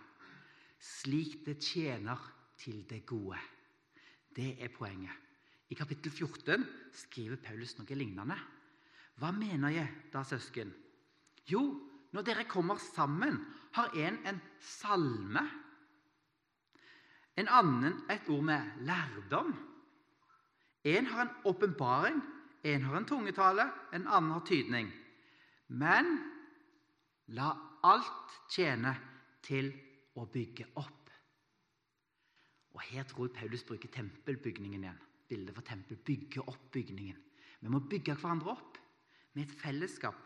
slik 0.81 1.45
det 1.45 1.62
tjener 1.63 2.19
til 2.60 2.81
det 2.89 3.05
gode. 3.08 3.39
Det 4.36 4.58
er 4.60 4.73
poenget. 4.75 5.13
I 5.71 5.77
kapittel 5.77 6.12
14 6.12 6.65
skriver 6.93 7.39
Paulus 7.41 7.77
noe 7.79 7.97
lignende. 7.97 8.36
Hva 9.17 9.31
mener 9.34 9.71
jeg 9.71 9.88
da, 10.12 10.21
søsken? 10.27 10.73
Jo, 11.47 11.62
når 12.12 12.25
dere 12.27 12.45
kommer 12.49 12.77
sammen, 12.81 13.39
har 13.77 13.95
en 13.95 14.19
en 14.27 14.41
salme, 14.60 15.41
en 17.36 17.50
annen 17.52 17.98
et 18.12 18.30
ord 18.32 18.43
med 18.48 18.84
lærdom. 18.88 19.54
En 20.86 21.06
har 21.06 21.21
en 21.26 21.34
åpenbaring, 21.50 22.21
en 22.63 22.82
har 22.82 22.98
en 22.98 23.06
tungetale, 23.06 23.65
en 23.93 24.08
annen 24.08 24.32
har 24.32 24.45
tydning. 24.45 24.91
Men 25.67 26.17
la 27.28 27.52
alt 27.84 28.38
tjene 28.54 28.93
til 29.45 29.71
å 30.15 30.26
bygge 30.32 30.69
opp. 30.80 31.12
Og 32.76 32.82
Her 32.89 33.06
tror 33.08 33.28
jeg 33.28 33.38
Paulus 33.38 33.63
bruker 33.63 33.91
tempelbygningen 33.91 34.84
igjen. 34.84 35.04
Bildet 35.30 35.56
for 35.56 35.65
tempel. 35.65 35.98
Bygge 36.06 36.43
opp 36.45 36.71
bygningen. 36.71 37.17
Vi 37.62 37.71
må 37.71 37.80
bygge 37.89 38.17
hverandre 38.19 38.52
opp 38.54 38.78
med 39.34 39.48
et 39.48 39.56
fellesskap 39.58 40.17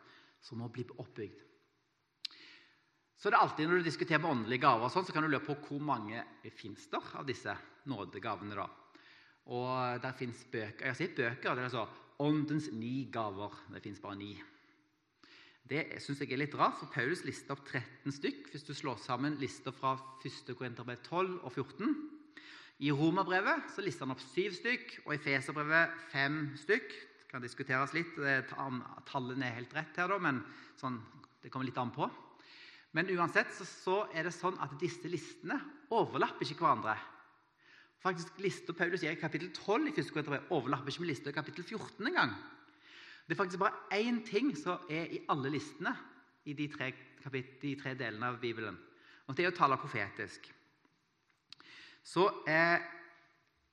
som 0.44 0.60
må 0.60 0.68
bli 0.74 0.86
oppbygd. 0.98 1.49
Så 3.20 3.28
det 3.28 3.36
er 3.36 3.44
alltid 3.44 3.68
Når 3.68 3.82
du 3.82 3.88
diskuterer 3.90 4.22
med 4.24 4.32
åndelige 4.32 4.64
gaver, 4.64 4.88
og 4.88 4.94
sånn, 4.94 5.06
så 5.06 5.14
kan 5.16 5.26
du 5.26 5.32
lure 5.32 5.44
på 5.44 5.58
hvor 5.66 5.82
mange 5.84 6.24
finnes 6.56 6.86
der 6.88 7.10
av 7.20 7.26
disse 7.28 7.56
nådegavene. 7.92 8.56
da. 8.56 8.70
Og 9.52 10.02
der 10.02 10.16
fins 10.16 10.46
bøker. 10.52 10.86
Jeg 10.86 10.94
har 10.94 10.96
sett 10.96 11.18
bøker 11.18 11.56
det 11.56 11.66
er 11.66 11.70
altså 11.70 11.88
'Åndens 12.20 12.72
ni 12.72 13.10
gaver'. 13.12 13.74
Det 13.74 13.82
fins 13.84 14.00
bare 14.00 14.16
ni. 14.16 14.42
Det 15.70 16.02
syns 16.02 16.20
jeg 16.20 16.32
er 16.32 16.38
litt 16.38 16.56
rart, 16.56 16.80
for 16.80 16.88
Paulus 16.88 17.24
lister 17.26 17.52
opp 17.52 17.66
13 17.66 18.12
stykk 18.12 18.50
hvis 18.52 18.64
du 18.64 18.74
slår 18.74 18.98
sammen 18.98 19.38
lister 19.38 19.72
fra 19.72 20.00
1. 20.26 20.56
Korinterbrev 20.56 20.98
12 21.04 21.44
og 21.44 21.52
14. 21.52 22.10
I 22.80 22.92
Romerbrevet 22.92 23.70
så 23.76 23.82
lister 23.82 24.06
han 24.06 24.16
opp 24.16 24.24
syv 24.34 24.52
stykk, 24.52 25.02
og 25.06 25.14
i 25.14 25.18
Feserbrevet 25.18 25.90
fem 26.10 26.56
stykk. 26.56 26.90
Det 26.90 27.28
kan 27.30 27.42
diskuteres 27.42 27.94
litt. 27.94 28.16
Tallene 29.06 29.46
er 29.46 29.60
helt 29.60 29.74
rett 29.76 29.96
her, 29.96 30.08
da, 30.08 30.18
men 30.18 30.44
sånn, 30.80 31.02
det 31.44 31.52
kommer 31.52 31.66
litt 31.66 31.78
an 31.78 31.92
på. 31.92 32.10
Men 32.98 33.10
uansett 33.14 33.52
så, 33.54 33.66
så, 33.68 33.98
er 34.18 34.26
det 34.26 34.34
sånn 34.34 34.58
at 34.64 34.74
disse 34.82 35.10
listene 35.12 35.60
overlapper 35.94 36.48
ikke 36.48 36.66
hverandre. 36.66 36.96
Faktisk 38.02 38.38
Lista 38.42 38.74
Paulus 38.74 39.04
gir 39.04 39.14
i 39.14 39.20
kapittel 39.20 39.52
12 39.54 39.90
i 39.90 39.94
1. 39.94 40.12
Korinterbrev 40.14 40.54
overlapper 40.56 40.94
ikke 40.94 41.04
med 41.04 41.12
lista 41.12 41.30
i 41.32 41.36
kapittel 41.36 41.66
14 41.68 42.08
engang. 42.10 42.32
Det 43.28 43.36
er 43.36 43.42
faktisk 43.42 43.62
bare 43.62 44.00
én 44.00 44.24
ting 44.26 44.54
som 44.58 44.88
er 44.90 45.12
i 45.14 45.20
alle 45.30 45.52
listene 45.54 45.92
i 46.50 46.56
de 46.58 46.70
tre, 46.72 46.94
de 47.62 47.74
tre 47.78 47.94
delene 48.00 48.32
av 48.32 48.40
Bibelen. 48.42 48.80
Og 49.28 49.36
det 49.38 49.46
er 49.46 49.52
å 49.52 49.58
tale 49.58 49.78
profetisk. 49.78 50.48
Så 52.02 52.24
eh, 52.50 52.80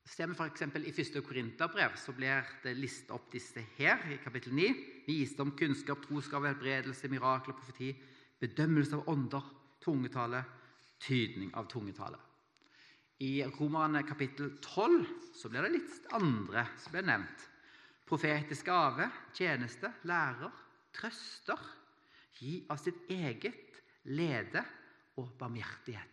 ser 0.04 0.28
vi 0.28 0.36
f.eks. 0.36 0.66
i 0.76 0.92
1. 0.92 1.22
Korinterbrev 1.24 1.96
så 1.96 2.12
blir 2.12 2.44
det 2.66 2.74
listet 2.76 3.14
opp 3.16 3.30
disse 3.32 3.62
her 3.78 4.04
i 4.12 4.18
kapittel 4.20 4.52
9. 4.58 4.74
Visdom, 5.06 5.54
kunnskap, 5.56 6.02
troskap, 6.04 6.44
helbredelse, 6.50 7.08
mirakler, 7.08 7.56
profeti 7.56 7.94
bedømmelse 8.40 8.98
av 8.98 9.08
ånder, 9.12 9.44
tungetale, 9.82 10.42
tydning 11.02 11.52
av 11.56 11.68
tungetale. 11.70 12.18
I 13.24 13.40
Romerne 13.48 14.02
kapittel 14.04 14.58
12 14.60 15.06
så 15.36 15.48
blir 15.48 15.64
det 15.64 15.76
litt 15.78 16.10
andre 16.16 16.66
som 16.80 16.92
blir 16.92 17.06
nevnt. 17.08 17.46
Profetisk 18.06 18.68
gave, 18.68 19.08
tjeneste, 19.34 19.88
lærer, 20.06 20.52
trøster, 20.94 21.62
gi 22.36 22.60
av 22.70 22.78
sitt 22.80 23.08
eget 23.10 23.80
lede 24.12 24.62
og 25.16 25.32
barmhjertighet. 25.40 26.12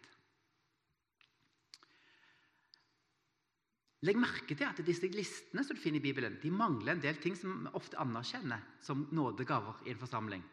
Legg 4.04 4.20
merke 4.20 4.56
til 4.56 4.68
at 4.68 4.82
disse 4.84 5.08
listene 5.12 5.64
som 5.64 5.78
du 5.78 5.80
finner 5.80 6.02
i 6.02 6.04
Bibelen, 6.04 6.36
de 6.42 6.50
mangler 6.52 6.96
en 6.96 7.04
del 7.04 7.20
ting 7.24 7.38
som 7.40 7.54
vi 7.64 7.72
ofte 7.78 8.00
anerkjenner 8.04 8.64
som 8.84 9.06
nådegaver 9.16 9.86
i 9.88 9.94
en 9.94 10.02
forsamling. 10.02 10.44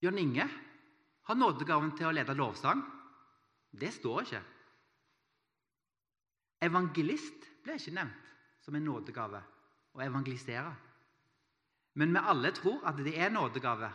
Bjørn 0.00 0.18
Inge 0.20 0.46
har 1.26 1.38
nådegaven 1.38 1.94
til 1.96 2.08
å 2.08 2.14
lede 2.14 2.36
lovsang. 2.36 2.82
Det 3.72 3.92
står 3.94 4.22
ikke. 4.26 4.42
Evangelist 6.66 7.46
ble 7.64 7.76
ikke 7.76 7.94
nevnt 7.96 8.32
som 8.64 8.76
en 8.76 8.86
nådegave 8.86 9.40
å 9.96 10.02
evangelisere. 10.04 10.72
Men 11.96 12.12
vi 12.12 12.22
alle 12.32 12.52
tror 12.56 12.84
at 12.88 12.98
det 13.04 13.14
er 13.16 13.32
nådegave. 13.32 13.90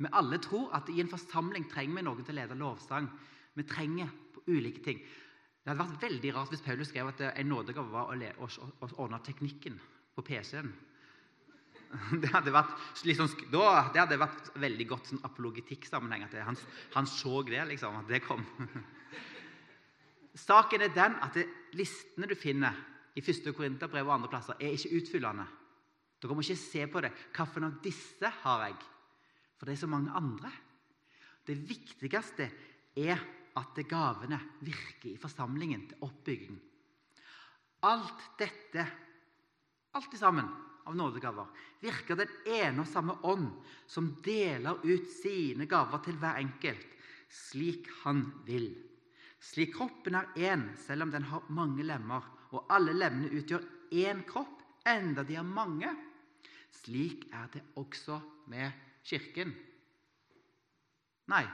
Vi 0.00 0.10
alle 0.16 0.38
tror 0.42 0.70
at 0.74 0.88
i 0.90 1.00
en 1.02 1.10
forsamling 1.10 1.66
trenger 1.70 2.00
vi 2.00 2.06
noen 2.06 2.24
til 2.24 2.34
å 2.34 2.40
lede 2.40 2.58
lovsang. 2.58 3.08
Vi 3.54 3.66
trenger 3.68 4.10
på 4.34 4.42
ulike 4.48 4.82
ting. 4.84 5.02
Det 5.60 5.68
hadde 5.68 5.84
vært 5.84 6.06
veldig 6.06 6.30
rart 6.34 6.54
hvis 6.54 6.64
Paulus 6.64 6.88
skrev 6.88 7.10
at 7.10 7.20
en 7.28 7.50
nådegave 7.52 7.92
var 7.92 8.10
å 8.10 8.92
ordne 8.96 9.20
teknikken 9.26 9.76
på 10.16 10.24
PC-en. 10.26 10.72
Det 12.22 12.30
hadde 12.30 12.52
vært, 12.54 12.76
liksom, 13.06 13.30
da, 13.50 13.88
det 13.90 14.02
hadde 14.02 14.20
vært 14.20 14.50
veldig 14.62 14.86
godt 14.92 15.10
sånn 15.10 15.24
apologitikk-sammenheng. 15.26 16.26
at 16.26 16.36
han, 16.46 16.58
han, 16.94 17.08
så 17.10 17.42
det, 17.48 17.62
liksom. 17.72 17.98
At 18.02 18.10
det 18.10 18.22
kom. 18.24 18.44
Saken 20.46 20.86
er 20.86 20.94
den 20.94 21.18
at 21.24 21.34
det, 21.34 21.48
listene 21.78 22.30
du 22.30 22.36
finner 22.38 22.78
i 23.18 23.22
1. 23.22 23.50
Korinterbrev 23.56 24.06
og 24.06 24.14
andre 24.20 24.30
plasser, 24.30 24.58
er 24.60 24.76
ikke 24.76 25.00
utfyllende. 25.00 25.48
Dere 26.20 26.36
må 26.36 26.44
ikke 26.44 26.60
se 26.60 26.86
på 26.86 27.02
det. 27.02 27.10
Hvilken 27.34 27.66
av 27.66 27.76
disse 27.82 28.32
har 28.44 28.64
jeg? 28.68 28.78
For 29.58 29.66
det 29.66 29.74
er 29.74 29.82
så 29.82 29.90
mange 29.90 30.14
andre. 30.16 30.52
Det 31.46 31.56
viktigste 31.58 32.46
er 33.00 33.20
at 33.58 33.78
gavene 33.90 34.38
virker 34.62 35.10
i 35.10 35.20
forsamlingen 35.20 35.88
til 35.90 36.06
oppbygging. 36.06 36.58
Alt 37.88 38.26
dette, 38.38 38.84
alt 39.96 40.14
i 40.14 40.20
sammen 40.20 40.48
av 40.90 40.98
nådegaver, 40.98 41.48
virker 41.80 42.18
den 42.18 42.32
ene 42.50 42.82
og 42.82 42.90
samme 42.90 43.16
ånd, 43.26 43.48
som 43.86 44.10
deler 44.24 44.82
ut 44.84 45.06
sine 45.20 45.66
gaver 45.70 46.02
til 46.04 46.18
hver 46.20 46.40
enkelt, 46.42 46.86
slik 47.30 47.88
han 48.02 48.26
vil. 48.46 48.72
Slik 49.40 49.72
kroppen 49.78 50.18
er 50.18 50.28
én, 50.36 50.66
selv 50.82 51.06
om 51.06 51.14
den 51.14 51.28
har 51.30 51.46
mange 51.48 51.86
lemmer, 51.86 52.26
og 52.50 52.66
alle 52.74 52.92
lemmene 52.96 53.30
utgjør 53.38 53.64
én 53.94 54.24
kropp, 54.28 54.58
enda 54.88 55.24
de 55.26 55.38
er 55.38 55.46
mange. 55.46 55.90
Slik 56.82 57.28
er 57.32 57.48
det 57.54 57.62
også 57.80 58.20
med 58.50 58.74
Kirken. 59.06 59.54
Nei, 61.30 61.44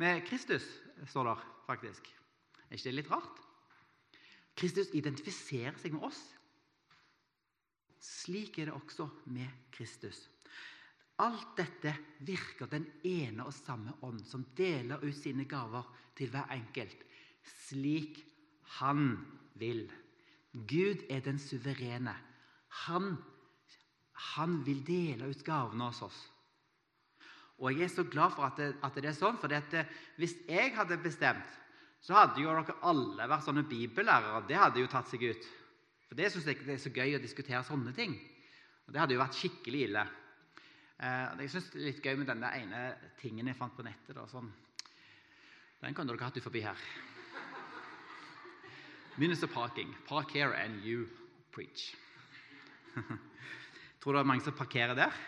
med 0.00 0.24
Kristus, 0.26 0.64
står 1.06 1.28
det 1.28 1.34
faktisk. 1.68 2.08
Er 2.68 2.78
ikke 2.78 2.88
det 2.88 2.96
litt 2.98 3.10
rart? 3.12 3.40
Kristus 4.58 4.90
identifiserer 4.94 5.76
seg 5.82 5.94
med 5.96 6.06
oss. 6.08 6.20
Slik 8.04 8.58
er 8.60 8.68
det 8.68 8.76
også 8.76 9.08
med 9.32 9.70
Kristus. 9.72 10.26
Alt 11.22 11.54
dette 11.56 11.94
virker 12.26 12.68
den 12.68 12.84
ene 13.06 13.46
og 13.46 13.54
samme 13.54 13.94
ånd, 14.04 14.24
som 14.26 14.44
deler 14.58 15.02
ut 15.04 15.16
sine 15.16 15.46
gaver 15.48 15.86
til 16.18 16.32
hver 16.32 16.50
enkelt, 16.52 16.98
slik 17.64 18.18
han 18.80 19.14
vil. 19.60 19.86
Gud 20.52 21.06
er 21.10 21.22
den 21.24 21.38
suverene. 21.38 22.14
Han, 22.84 23.14
han 24.34 24.60
vil 24.66 24.82
dele 24.86 25.30
ut 25.30 25.44
gavene 25.46 25.88
hos 25.88 26.02
oss. 26.04 26.20
Og 27.62 27.70
jeg 27.70 27.86
er 27.86 27.94
så 27.94 28.04
glad 28.10 28.34
for 28.34 28.48
at 28.48 28.58
det, 28.58 28.72
at 28.82 28.96
det 28.98 29.12
er 29.12 29.16
sånn, 29.16 29.38
for 29.38 29.50
det, 29.50 29.84
hvis 30.18 30.34
jeg 30.50 30.74
hadde 30.74 30.98
bestemt, 31.02 31.60
så 32.04 32.18
hadde 32.18 32.42
jo 32.42 32.50
dere 32.50 32.74
alle 32.84 33.28
vært 33.30 33.46
sånne 33.46 33.62
bibellærere. 33.70 34.42
Det 34.48 34.58
hadde 34.58 34.82
jo 34.82 34.90
tatt 34.90 35.08
seg 35.08 35.22
ut. 35.30 35.46
For 36.14 36.20
det 36.22 36.28
syns 36.30 36.44
jeg 36.46 36.62
det 36.62 36.74
er 36.76 36.78
så 36.78 36.90
gøy 36.94 37.16
å 37.16 37.18
diskutere 37.18 37.60
sånne 37.66 37.90
ting. 37.90 38.12
Og 38.86 38.92
Det 38.94 39.00
hadde 39.02 39.16
jo 39.16 39.18
vært 39.18 39.34
skikkelig 39.34 39.80
ille. 39.88 40.02
Eh, 41.02 41.40
jeg 41.42 41.50
syns 41.50 41.72
det 41.72 41.80
er 41.80 41.88
litt 41.88 42.04
gøy 42.06 42.20
med 42.20 42.28
den 42.30 42.44
ene 42.46 42.82
tingen 43.18 43.50
jeg 43.50 43.58
fant 43.58 43.74
på 43.74 43.82
nettet. 43.82 44.14
Da, 44.14 44.22
sånn. 44.30 44.46
Den 45.80 45.96
kan 45.98 46.06
dere 46.06 46.22
hatt 46.22 46.38
ut 46.38 46.46
forbi 46.46 46.62
her. 46.62 46.78
Minister 49.18 49.50
parking. 49.50 49.90
Park 50.06 50.30
here 50.38 50.54
and 50.54 50.86
you 50.86 51.08
preach. 51.50 51.96
Tror 53.98 54.14
du 54.14 54.20
det 54.20 54.22
er 54.22 54.30
mange 54.30 54.46
som 54.46 54.54
parkerer 54.54 54.94
der? 54.94 55.20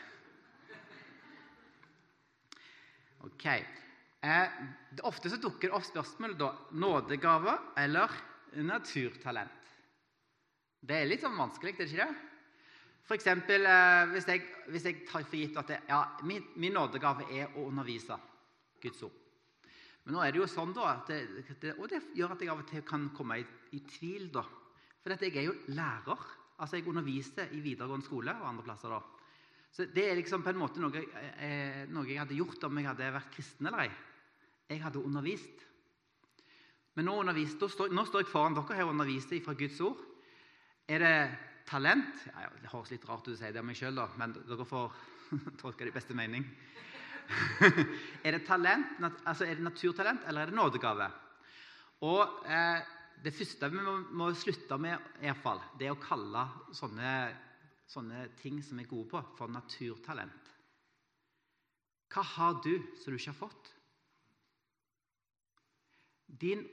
Ok. 3.27 3.51
Eh, 3.51 4.65
ofte 5.03 5.35
så 5.35 5.43
dukker 5.43 5.67
det 5.67 5.75
opp 5.83 5.91
spørsmål 5.91 6.39
da, 6.39 6.55
nådegave 6.79 7.59
eller 7.83 8.21
naturtalent. 8.63 9.66
Det 10.87 10.95
er 10.95 11.09
litt 11.09 11.23
sånn 11.25 11.39
vanskelig, 11.39 11.75
er 11.75 11.83
det 11.83 11.91
ikke 11.91 12.05
det? 12.07 12.33
For 13.07 13.15
eksempel, 13.15 13.67
eh, 13.67 14.09
hvis, 14.13 14.27
jeg, 14.31 14.43
hvis 14.71 14.87
jeg 14.87 15.03
tar 15.07 15.25
for 15.27 15.39
gitt 15.39 15.59
at 15.59 15.71
det, 15.71 15.79
ja, 15.91 16.01
min, 16.27 16.45
min, 16.59 16.75
nådegave 16.75 17.27
er 17.35 17.55
å 17.55 17.69
undervise 17.69 18.19
Guds 18.83 19.03
ord. 19.07 19.17
Men 20.05 20.17
nå 20.17 20.23
er 20.23 20.35
det 20.35 20.41
jo 20.41 20.49
sånn 20.51 20.75
da, 20.75 20.93
det, 21.09 21.21
det, 21.63 21.75
Og 21.79 21.91
det 21.91 22.03
gjør 22.15 22.35
at 22.35 22.43
jeg 22.43 22.51
av 22.53 22.63
og 22.63 22.69
til 22.71 22.85
kan 22.87 23.09
komme 23.15 23.41
i, 23.43 23.47
i 23.75 23.83
tvil. 23.83 24.29
da. 24.35 24.45
For 25.03 25.15
jeg 25.15 25.35
er 25.35 25.49
jo 25.49 25.59
lærer. 25.75 26.27
Altså 26.57 26.79
Jeg 26.79 26.89
underviser 26.89 27.51
i 27.53 27.61
videregående 27.61 28.07
skole 28.07 28.33
og 28.39 28.47
andre 28.49 28.65
plasser. 28.65 28.95
da. 28.95 29.01
Så 29.71 29.87
Det 29.93 30.07
er 30.09 30.15
liksom 30.17 30.43
på 30.43 30.55
en 30.55 30.61
måte 30.63 30.81
noe, 30.81 31.03
eh, 31.43 31.83
noe, 31.91 32.07
jeg 32.09 32.23
hadde 32.23 32.39
gjort 32.39 32.65
om 32.65 32.79
jeg 32.79 32.87
hadde 32.87 33.13
vært 33.19 33.35
kristen 33.35 33.67
eller 33.67 33.87
ei. 33.87 33.91
Jeg 34.71 34.83
hadde 34.83 35.03
undervist. 35.03 35.67
Men 36.95 37.11
nå, 37.11 37.19
undervist, 37.21 37.61
står, 37.61 37.91
nå 37.93 38.07
står 38.07 38.25
jeg 38.25 38.31
foran 38.31 38.55
dere 38.57 38.79
her 38.79 38.87
og 38.87 38.95
underviser 38.95 39.43
fra 39.45 39.55
Guds 39.59 39.83
ord. 39.85 40.01
Er 40.87 41.03
det 41.03 41.15
talent? 41.67 42.27
Ja, 42.31 42.51
det 42.63 42.71
høres 42.71 42.93
litt 42.95 43.07
rart 43.09 43.27
ut 43.27 43.35
å 43.35 43.39
si 43.39 43.53
det 43.53 43.63
om 43.63 43.67
meg 43.67 43.79
sjøl, 43.79 43.99
men 44.21 44.35
dere 44.37 44.67
får 44.69 44.93
tolke 45.63 45.85
det 45.85 45.91
i 45.91 45.97
beste 45.97 46.15
mening. 46.15 46.47
er, 48.27 48.37
det 48.37 48.45
talent, 48.47 49.01
altså 49.27 49.49
er 49.49 49.59
det 49.59 49.67
naturtalent, 49.67 50.29
eller 50.29 50.45
er 50.45 50.53
det 50.53 50.61
nådegave? 50.61 51.09
Og 52.07 52.45
eh, 52.47 52.93
Det 53.25 53.33
første 53.35 53.71
vi 53.73 53.81
må, 53.81 53.97
må 54.13 54.29
slutte 54.37 54.77
med, 54.79 55.01
i 55.25 55.27
hvert 55.27 55.43
fall, 55.43 55.63
det 55.81 55.89
er 55.89 55.95
å 55.95 56.03
kalle 56.03 56.43
sånne 56.77 57.13
sånne 57.91 58.27
ting 58.41 58.59
som 58.65 58.79
vi 58.79 58.85
er 58.85 58.91
gode 58.91 59.09
på, 59.13 59.23
for 59.39 59.53
naturtalent. 59.53 60.53
Hva 62.13 62.23
har 62.35 62.59
du 62.65 62.75
som 62.99 63.13
du 63.13 63.19
ikke 63.19 63.33
har 63.33 63.39
fått? 63.39 63.73
Din, 66.27 66.65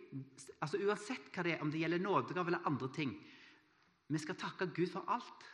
altså 0.57 0.79
Uansett 0.81 1.29
hva 1.33 1.45
det 1.45 1.55
er, 1.55 1.61
om 1.61 1.69
det 1.71 1.83
gjelder 1.83 2.01
nådegave 2.01 2.49
eller 2.49 2.69
andre 2.69 2.89
ting 2.95 3.13
Vi 4.13 4.21
skal 4.21 4.37
takke 4.37 4.69
Gud 4.75 4.91
for 4.93 5.05
alt. 5.09 5.47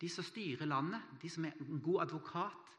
De 0.00 0.08
som 0.08 0.24
styrer 0.24 0.68
landet, 0.68 1.02
de 1.20 1.28
som 1.28 1.44
er 1.44 1.56
en 1.60 1.80
god 1.82 2.04
advokat, 2.06 2.76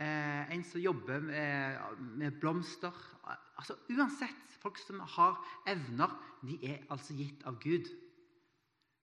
eh, 0.00 0.54
en 0.54 0.64
som 0.64 0.80
jobber 0.80 1.20
med, 1.20 2.00
med 2.00 2.40
blomster 2.40 2.96
altså 3.58 3.76
Uansett. 3.90 4.40
Folk 4.62 4.80
som 4.80 5.00
har 5.00 5.38
evner, 5.68 6.10
de 6.42 6.56
er 6.64 6.86
altså 6.90 7.14
gitt 7.14 7.44
av 7.46 7.60
Gud. 7.60 7.90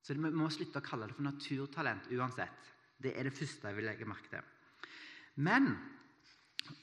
Så 0.02 0.17
vi 0.17 0.32
må 0.34 0.50
slutte 0.50 0.82
å 0.82 0.86
kalle 0.86 1.08
det 1.08 1.15
for 1.15 1.28
naturtalent 1.28 2.10
uansett. 2.10 2.71
Det 2.97 3.13
er 3.13 3.30
det 3.30 3.38
første 3.38 3.69
jeg 3.69 3.78
vil 3.78 3.86
legge 3.86 4.10
merke 4.10 4.34
til. 4.34 4.47
Men 5.45 5.69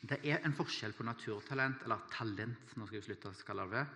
det 0.07 0.21
er 0.23 0.45
en 0.47 0.55
forskjell 0.55 0.95
på 0.95 1.07
naturtalent, 1.07 1.83
eller 1.83 2.07
talent, 2.14 2.77
nå 2.77 2.87
skal 2.87 3.01
jeg 3.01 3.09
slutte 3.11 3.33
å 3.33 3.47
kalle 3.47 3.67
det, 3.75 3.87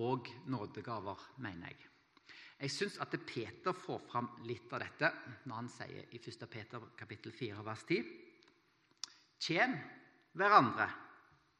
og 0.00 0.28
nådegaver, 0.50 1.28
mener 1.44 1.70
jeg. 1.70 1.93
Jeg 2.58 2.70
syns 2.70 2.98
at 3.02 3.14
Peter 3.26 3.74
får 3.76 4.04
fram 4.08 4.28
litt 4.46 4.72
av 4.72 4.80
dette 4.84 5.10
når 5.44 5.56
han 5.56 5.70
sier 5.72 6.04
i 6.14 6.20
1. 6.20 6.46
Peter 6.50 6.84
kapittel 6.96 7.32
4, 7.34 7.64
vers 7.66 7.82
10.: 7.88 8.04
Tjen 9.42 9.74
hverandre 10.38 10.86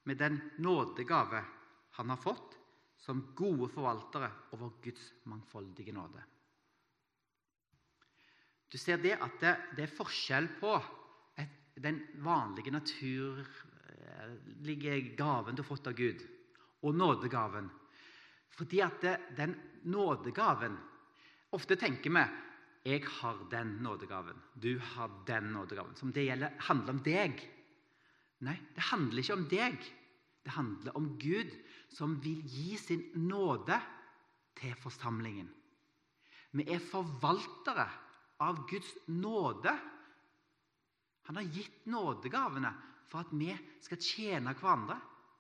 med 0.05 0.17
den 0.21 0.39
nådegave 0.59 1.45
han 1.99 2.11
har 2.11 2.21
fått, 2.21 2.55
som 2.97 3.35
gode 3.37 3.69
forvaltere 3.73 4.31
over 4.57 4.71
Guds 4.83 5.13
mangfoldige 5.29 5.93
nåde. 5.93 6.23
Du 8.71 8.79
ser 8.79 8.99
det 8.99 9.13
at 9.23 9.41
det, 9.41 9.57
det 9.77 9.83
er 9.85 9.97
forskjell 9.97 10.49
på 10.59 10.73
et, 11.39 11.51
den 11.79 12.01
vanlige 12.25 12.73
naturlige 12.75 13.15
gaven 15.19 15.55
du 15.55 15.63
har 15.63 15.69
fått 15.69 15.87
av 15.91 15.95
Gud, 15.99 16.25
og 16.83 16.95
nådegaven. 16.97 17.71
Fordi 18.55 18.81
at 18.85 19.01
det, 19.03 19.19
den 19.37 19.55
nådegaven 19.85 20.77
Ofte 21.55 21.77
tenker 21.79 22.11
vi 22.11 22.25
jeg 22.85 23.05
har 23.09 23.39
den 23.49 23.79
nådegaven, 23.81 24.37
du 24.61 24.79
har 24.79 25.09
den 25.27 25.53
nådegaven. 25.55 25.95
Som 25.97 26.11
det 26.13 26.27
gjelder, 26.27 26.53
handler 26.67 26.93
om 26.93 26.99
deg. 27.01 27.39
Nei, 28.45 28.57
det 28.77 28.85
handler 28.91 29.23
ikke 29.23 29.37
om 29.39 29.45
deg. 29.49 29.87
Det 30.45 30.53
handler 30.53 30.97
om 30.99 31.07
Gud, 31.17 31.55
som 31.89 32.19
vil 32.21 32.43
gi 32.45 32.77
sin 32.77 33.07
nåde 33.25 33.79
til 34.61 34.75
forsamlingen. 34.83 35.49
Vi 36.53 36.67
er 36.69 36.83
forvaltere 36.85 37.87
av 38.45 38.67
Guds 38.69 38.91
nåde. 39.09 39.73
Han 41.25 41.41
har 41.41 41.49
gitt 41.57 41.87
nådegavene 41.89 42.75
for 43.09 43.25
at 43.25 43.33
vi 43.33 43.49
skal 43.81 44.03
tjene 44.05 44.53
hverandre. 44.59 44.99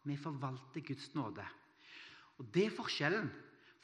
Vi 0.08 0.16
forvalter 0.16 0.80
Guds 0.80 1.12
nåde. 1.12 1.44
Og 2.38 2.54
Det 2.54 2.66
er 2.66 2.76
forskjellen. 2.76 3.30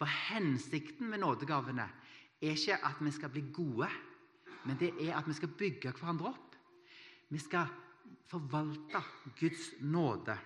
For 0.00 0.08
hensikten 0.08 1.10
med 1.10 1.20
nådegavene 1.20 1.84
er 2.40 2.54
ikke 2.56 2.78
at 2.88 3.02
vi 3.04 3.10
skal 3.12 3.28
bli 3.28 3.42
gode, 3.52 3.88
men 4.64 4.78
det 4.80 4.94
er 4.96 5.18
at 5.18 5.28
vi 5.28 5.34
skal 5.36 5.52
bygge 5.52 5.92
hverandre 5.92 6.30
opp. 6.32 6.54
Vi 7.28 7.38
skal 7.38 7.68
forvalte 8.30 9.02
Guds 9.38 9.66
nåde. 9.80 10.38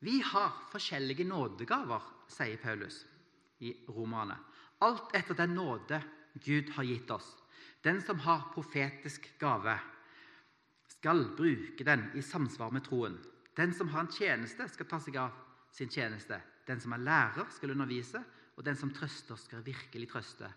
Vi 0.00 0.20
har 0.24 0.68
forskjellige 0.72 1.24
nådegaver, 1.24 2.04
sier 2.28 2.60
Paulus 2.60 3.02
i 3.60 3.72
romerne. 3.88 4.36
Alt 4.80 5.16
etter 5.16 5.36
den 5.36 5.56
nåde 5.56 6.00
Gud 6.44 6.70
har 6.76 6.84
gitt 6.88 7.10
oss. 7.10 7.34
Den 7.84 8.00
som 8.04 8.20
har 8.24 8.50
profetisk 8.54 9.28
gave, 9.40 9.78
skal 10.88 11.24
bruke 11.36 11.84
den 11.84 12.10
i 12.16 12.22
samsvar 12.22 12.72
med 12.72 12.84
troen. 12.84 13.16
Den 13.56 13.74
som 13.74 13.88
har 13.88 14.04
en 14.04 14.12
tjeneste, 14.12 14.68
skal 14.68 14.88
ta 14.88 15.00
seg 15.02 15.16
av 15.20 15.34
sin 15.74 15.90
tjeneste. 15.90 16.38
Den 16.66 16.80
som 16.82 16.94
er 16.94 17.02
lærer, 17.02 17.48
skal 17.54 17.74
undervise, 17.74 18.22
og 18.56 18.66
den 18.66 18.76
som 18.78 18.92
trøster, 18.94 19.38
skal 19.40 19.64
virkelig 19.66 20.10
trøste. 20.10 20.50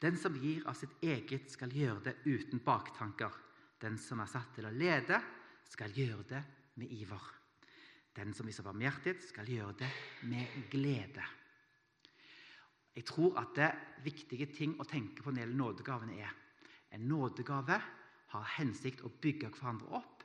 Den 0.00 0.16
som 0.16 0.36
gir 0.40 0.64
av 0.68 0.78
sitt 0.78 0.94
eget, 1.04 1.50
skal 1.52 1.72
gjøre 1.74 2.00
det 2.08 2.16
uten 2.24 2.62
baktanker. 2.64 3.34
Den 3.80 3.98
som 4.00 4.20
er 4.22 4.30
satt 4.30 4.54
til 4.56 4.68
å 4.68 4.72
lede, 4.72 5.20
skal 5.70 5.92
gjøre 5.96 6.24
det 6.30 6.40
med 6.80 6.92
iver. 6.96 7.28
Den 8.16 8.32
som 8.34 8.48
viser 8.48 8.66
barmhjertighet, 8.66 9.22
skal 9.22 9.48
gjøre 9.48 9.76
det 9.84 9.90
med 10.28 10.70
glede. 10.72 11.26
Jeg 12.96 13.06
tror 13.06 13.36
at 13.38 13.54
det 13.56 13.70
viktige 14.04 14.48
ting 14.50 14.74
å 14.80 14.88
tenke 14.88 15.22
på 15.22 15.30
når 15.30 15.36
det 15.36 15.44
gjelder 15.44 15.60
nådegavene, 15.60 16.16
er 16.18 16.32
en 16.96 17.06
nådegave 17.06 17.76
har 18.32 18.50
hensikt 18.56 19.04
å 19.06 19.12
bygge 19.22 19.52
hverandre 19.54 19.92
opp, 20.00 20.19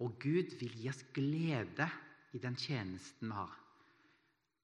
og 0.00 0.16
Gud 0.22 0.54
vil 0.60 0.76
gi 0.80 0.88
oss 0.90 1.02
glede 1.14 1.86
i 2.36 2.40
den 2.40 2.56
tjenesten 2.56 3.28
vi 3.28 3.36
har. 3.36 3.56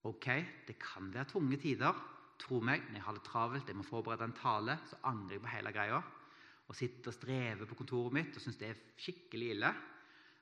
Ok, 0.07 0.29
det 0.68 0.77
kan 0.81 1.11
være 1.12 1.29
tunge 1.33 1.59
tider. 1.61 1.96
Tro 2.40 2.61
meg, 2.61 2.85
når 2.88 2.99
jeg 2.99 3.07
har 3.07 3.16
det 3.16 3.25
travelt, 3.27 3.68
jeg 3.68 3.79
må 3.79 3.85
forberede 3.87 4.29
en 4.29 4.37
tale, 4.37 4.77
så 4.87 5.01
angrer 5.09 5.37
jeg 5.37 5.42
på 5.44 5.53
hele 5.55 5.72
greia. 5.75 6.01
Og 6.66 6.79
sitter 6.79 7.11
og 7.11 7.16
strever 7.16 7.68
på 7.68 7.79
kontoret 7.79 8.14
mitt 8.14 8.37
og 8.37 8.42
syns 8.42 8.59
det 8.61 8.70
er 8.70 8.81
skikkelig 9.03 9.51
ille. 9.55 9.72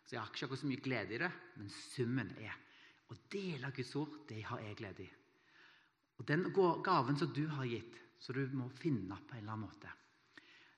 Så 0.05 0.17
jeg 0.17 0.23
har 0.23 0.33
ikke 0.33 0.61
så 0.61 0.69
mye 0.69 0.85
glede 0.85 1.17
i 1.17 1.21
det, 1.23 1.31
men 1.57 1.73
summen 1.73 2.33
er 2.45 2.57
å 3.09 3.17
dele 3.33 3.73
Guds 3.75 3.93
ord, 4.01 4.17
det 4.29 4.43
har 4.49 4.63
jeg 4.65 4.79
glede 4.81 5.05
i. 5.05 5.11
Og 6.21 6.29
Den 6.29 6.47
gaven 6.55 7.19
som 7.19 7.33
du 7.35 7.45
har 7.49 7.67
gitt, 7.69 7.99
så 8.21 8.33
du 8.33 8.45
må 8.57 8.69
finne 8.81 9.17
på 9.27 9.37
en 9.37 9.43
eller 9.43 9.57
annen 9.57 9.69
måte 9.69 9.91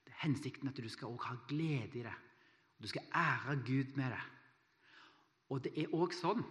det 0.07 0.15
er 0.15 0.23
Hensikten 0.23 0.71
at 0.71 0.79
du 0.79 0.89
skal 0.89 1.11
også 1.11 1.33
ha 1.33 1.37
glede 1.51 1.99
i 1.99 2.05
det. 2.07 2.15
Du 2.83 2.89
skal 2.91 3.07
ære 3.15 3.57
Gud 3.65 3.97
med 3.97 4.13
det. 4.13 4.25
Og 5.51 5.63
det 5.65 5.73
er 5.79 5.95
òg 5.95 6.15
sånn 6.17 6.43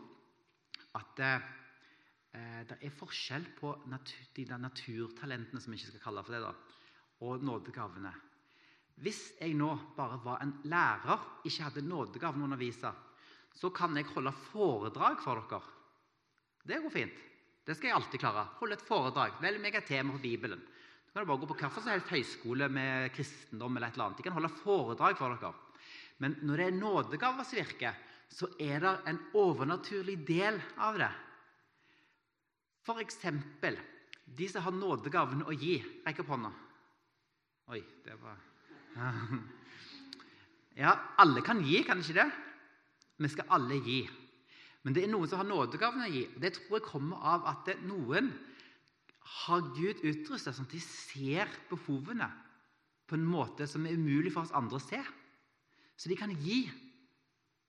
at 0.95 1.19
eh, 1.21 1.49
det 2.69 2.77
er 2.79 2.95
forskjell 2.95 3.45
på 3.59 3.73
natur, 3.91 4.29
de 4.35 4.45
naturtalentene, 4.59 5.61
som 5.61 5.73
vi 5.73 5.79
ikke 5.79 5.93
skal 5.93 6.05
kalle 6.07 6.23
for 6.25 6.35
det, 6.35 6.41
da, 6.43 6.53
og 7.27 7.43
nådegavene. 7.43 8.13
Hvis 9.03 9.35
jeg 9.41 9.55
nå 9.59 9.73
bare 9.97 10.21
var 10.23 10.43
en 10.43 10.53
lærer, 10.71 11.23
ikke 11.43 11.67
hadde 11.67 11.83
nådegaven 11.83 12.43
å 12.43 12.47
undervise, 12.47 12.91
så 13.55 13.71
kan 13.75 13.95
jeg 13.95 14.07
holde 14.11 14.31
foredrag 14.51 15.19
for 15.23 15.43
dere. 15.51 15.73
Det 16.65 16.79
går 16.83 16.93
fint. 16.93 17.19
Det 17.65 17.75
skal 17.75 17.89
jeg 17.89 17.97
alltid 17.97 18.21
klare. 18.21 18.45
Holde 18.59 18.77
et 18.77 18.87
foredrag. 18.87 19.37
Velg 19.41 19.61
meg 19.61 19.75
et 19.77 19.87
tema 19.89 20.15
på 20.15 20.23
Bibelen. 20.23 20.59
Du 20.59 21.11
kan 21.13 21.27
bare 21.27 21.39
gå 21.41 21.47
på 21.47 21.55
hvilken 21.55 21.71
som 21.75 21.91
helst 21.91 22.11
høyskole 22.11 22.67
med 22.71 23.13
kristendom 23.15 23.77
eller 23.77 23.89
et 23.89 23.97
eller 23.97 24.09
annet. 24.09 24.19
De 24.19 24.25
kan 24.25 24.35
holde 24.35 24.51
foredrag 24.63 25.17
for 25.19 25.35
dere. 25.35 25.53
Men 26.23 26.37
når 26.47 26.61
det 26.61 26.67
er 26.67 26.77
nådegavers 26.79 27.53
virke, 27.55 27.91
så 28.31 28.47
er 28.59 28.79
det 28.83 28.93
en 29.09 29.19
overnaturlig 29.37 30.17
del 30.27 30.59
av 30.81 30.99
det. 30.99 31.11
Eksempel 33.01 33.77
de 34.25 34.47
som 34.49 34.63
har 34.65 34.73
nådegaven 34.73 35.43
å 35.45 35.53
gi. 35.53 35.77
Rekk 36.05 36.23
opp 36.23 36.33
hånda. 36.33 36.51
Oi, 37.73 37.81
det 38.05 38.17
var 38.21 38.37
Ja, 40.75 40.91
alle 41.21 41.41
kan 41.45 41.61
gi, 41.65 41.79
kan 41.87 42.01
ikke 42.03 42.17
det? 42.17 42.27
Vi 43.23 43.31
skal 43.31 43.51
alle 43.57 43.77
gi. 43.85 44.01
Men 44.83 44.93
det 44.93 45.05
er 45.05 45.11
noen 45.13 45.29
som 45.29 45.39
har 45.39 45.47
nådegaven 45.47 46.03
å 46.05 46.09
gi. 46.11 46.25
Det 46.41 46.51
tror 46.57 46.77
jeg 46.77 46.87
kommer 46.89 47.23
av 47.25 47.45
at 47.49 47.71
noen 47.87 48.27
har 49.45 49.63
Gud 49.73 50.03
utrustet 50.05 50.53
sånn 50.53 50.67
at 50.67 50.75
de 50.75 50.81
ser 50.83 51.49
behovene 51.71 52.27
på 53.09 53.17
en 53.17 53.25
måte 53.25 53.65
som 53.69 53.85
er 53.85 53.95
umulig 53.97 54.33
for 54.33 54.45
oss 54.45 54.53
andre 54.57 54.77
å 54.77 54.83
se. 54.83 54.99
Så 55.95 56.09
de 56.11 56.17
kan 56.19 56.33
gi 56.43 56.65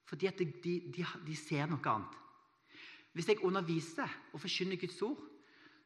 fordi 0.06 0.28
at 0.30 0.38
de, 0.38 0.46
de, 0.94 1.02
de 1.26 1.34
ser 1.34 1.66
noe 1.66 1.82
annet. 1.90 2.12
Hvis 3.16 3.30
jeg 3.32 3.42
underviser 3.42 4.12
og 4.32 4.42
forkynner 4.42 4.78
Guds 4.78 5.00
ord, 5.02 5.22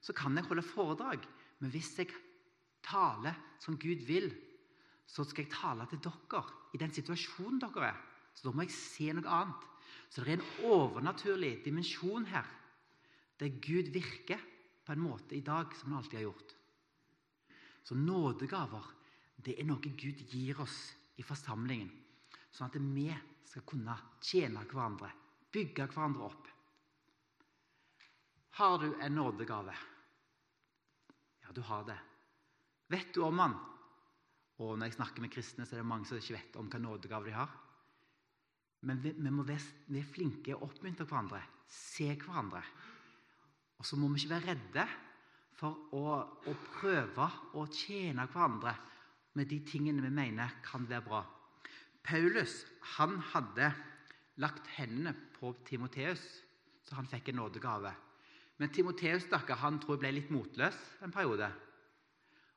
så 0.03 0.13
kan 0.17 0.37
jeg 0.37 0.45
holde 0.49 0.65
foredrag. 0.67 1.25
Men 1.61 1.73
hvis 1.73 1.95
jeg 1.99 2.11
taler 2.85 3.39
som 3.63 3.79
Gud 3.81 4.05
vil, 4.09 4.29
så 5.07 5.25
skal 5.25 5.47
jeg 5.47 5.55
tale 5.55 5.87
til 5.89 6.03
dere 6.05 6.43
i 6.75 6.81
den 6.83 6.93
situasjonen 6.93 7.61
dere 7.63 7.93
er. 7.93 8.01
Så 8.35 8.47
da 8.49 8.55
må 8.55 8.67
jeg 8.67 8.77
se 8.77 9.09
noe 9.17 9.37
annet. 9.41 9.67
Så 10.11 10.23
det 10.23 10.35
er 10.35 10.41
en 10.41 10.71
overnaturlig 10.71 11.61
dimensjon 11.65 12.27
her, 12.31 12.47
der 13.41 13.57
Gud 13.63 13.91
virker 13.95 14.41
på 14.85 14.95
en 14.95 15.05
måte 15.05 15.37
i 15.37 15.45
dag 15.45 15.71
som 15.77 15.91
han 15.91 16.01
alltid 16.01 16.19
har 16.19 16.27
gjort. 16.29 16.55
Så 17.87 17.95
nådegaver 17.95 18.91
det 19.45 19.57
er 19.57 19.67
noe 19.69 19.81
Gud 19.81 20.27
gir 20.29 20.61
oss 20.61 20.91
i 21.17 21.25
forsamlingen, 21.25 21.89
sånn 22.51 22.71
at 22.71 22.79
vi 22.81 23.09
skal 23.47 23.65
kunne 23.67 23.97
tjene 24.23 24.65
hverandre, 24.71 25.11
bygge 25.53 25.89
hverandre 25.91 26.29
opp. 26.29 26.51
Har 28.61 28.79
du 28.83 28.93
en 29.01 29.17
nådegave? 29.17 29.75
Ja, 31.45 31.53
du 31.55 31.63
har 31.67 31.85
det. 31.89 31.99
Vet 32.91 33.15
du 33.15 33.23
om 33.25 33.39
den? 33.39 33.57
Og 34.61 34.77
når 34.77 34.91
jeg 34.91 34.99
snakker 34.99 35.25
med 35.25 35.33
kristne, 35.33 35.65
så 35.65 35.77
er 35.77 35.81
det 35.81 35.89
mange 35.89 36.09
som 36.09 36.19
ikke 36.21 36.37
vet 36.37 36.59
om 36.61 36.69
hva 36.69 36.81
nådegave 36.83 37.31
de 37.31 37.37
har. 37.37 37.53
Men 38.87 39.01
vi, 39.01 39.13
vi 39.17 39.33
må 39.33 39.45
være, 39.47 39.87
være 39.89 40.09
flinke 40.09 40.57
og 40.57 40.67
oppmuntre 40.69 41.07
hverandre, 41.09 41.41
se 41.71 42.11
hverandre. 42.13 42.63
Og 43.81 43.89
så 43.89 43.97
må 43.97 44.11
vi 44.11 44.21
ikke 44.21 44.35
være 44.35 44.55
redde 44.55 44.87
for 45.57 45.97
å, 45.97 46.05
å 46.49 46.55
prøve 46.81 47.27
å 47.57 47.67
tjene 47.73 48.27
hverandre 48.29 48.75
med 49.39 49.49
de 49.49 49.61
tingene 49.65 50.05
vi 50.05 50.13
mener 50.13 50.59
kan 50.65 50.87
være 50.89 51.07
bra. 51.07 51.21
Paulus 52.07 52.63
han 52.97 53.19
hadde 53.33 53.73
lagt 54.41 54.67
hendene 54.77 55.13
på 55.37 55.53
Timoteus, 55.69 56.23
så 56.85 56.97
han 56.97 57.09
fikk 57.09 57.31
en 57.31 57.41
nådegave. 57.43 57.93
Men 58.61 58.73
Timoteus 58.73 59.27
han 59.31 59.79
tror 59.81 59.97
jeg 59.97 60.01
ble 60.05 60.15
litt 60.17 60.33
motløs 60.33 60.79
en 61.05 61.13
periode. 61.13 61.51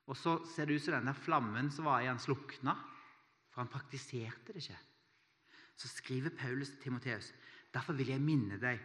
Og 0.08 0.17
så 0.19 0.39
ser 0.51 0.67
det 0.67 0.79
ut 0.79 0.86
som 0.86 0.97
denne 0.97 1.13
flammen 1.15 1.69
som 1.71 1.88
var 1.88 2.03
i 2.03 2.10
han, 2.10 2.19
slukna, 2.19 2.75
for 3.51 3.63
han 3.63 3.71
praktiserte 3.71 4.51
det 4.51 4.63
ikke 4.65 4.82
så 5.75 5.88
skriver 5.88 6.29
Paulus 6.29 6.69
til 6.69 6.79
Timoteus.: 6.82 7.34
Derfor 7.73 7.93
vil 7.93 8.13
jeg 8.13 8.21
minne 8.21 8.60
deg 8.62 8.79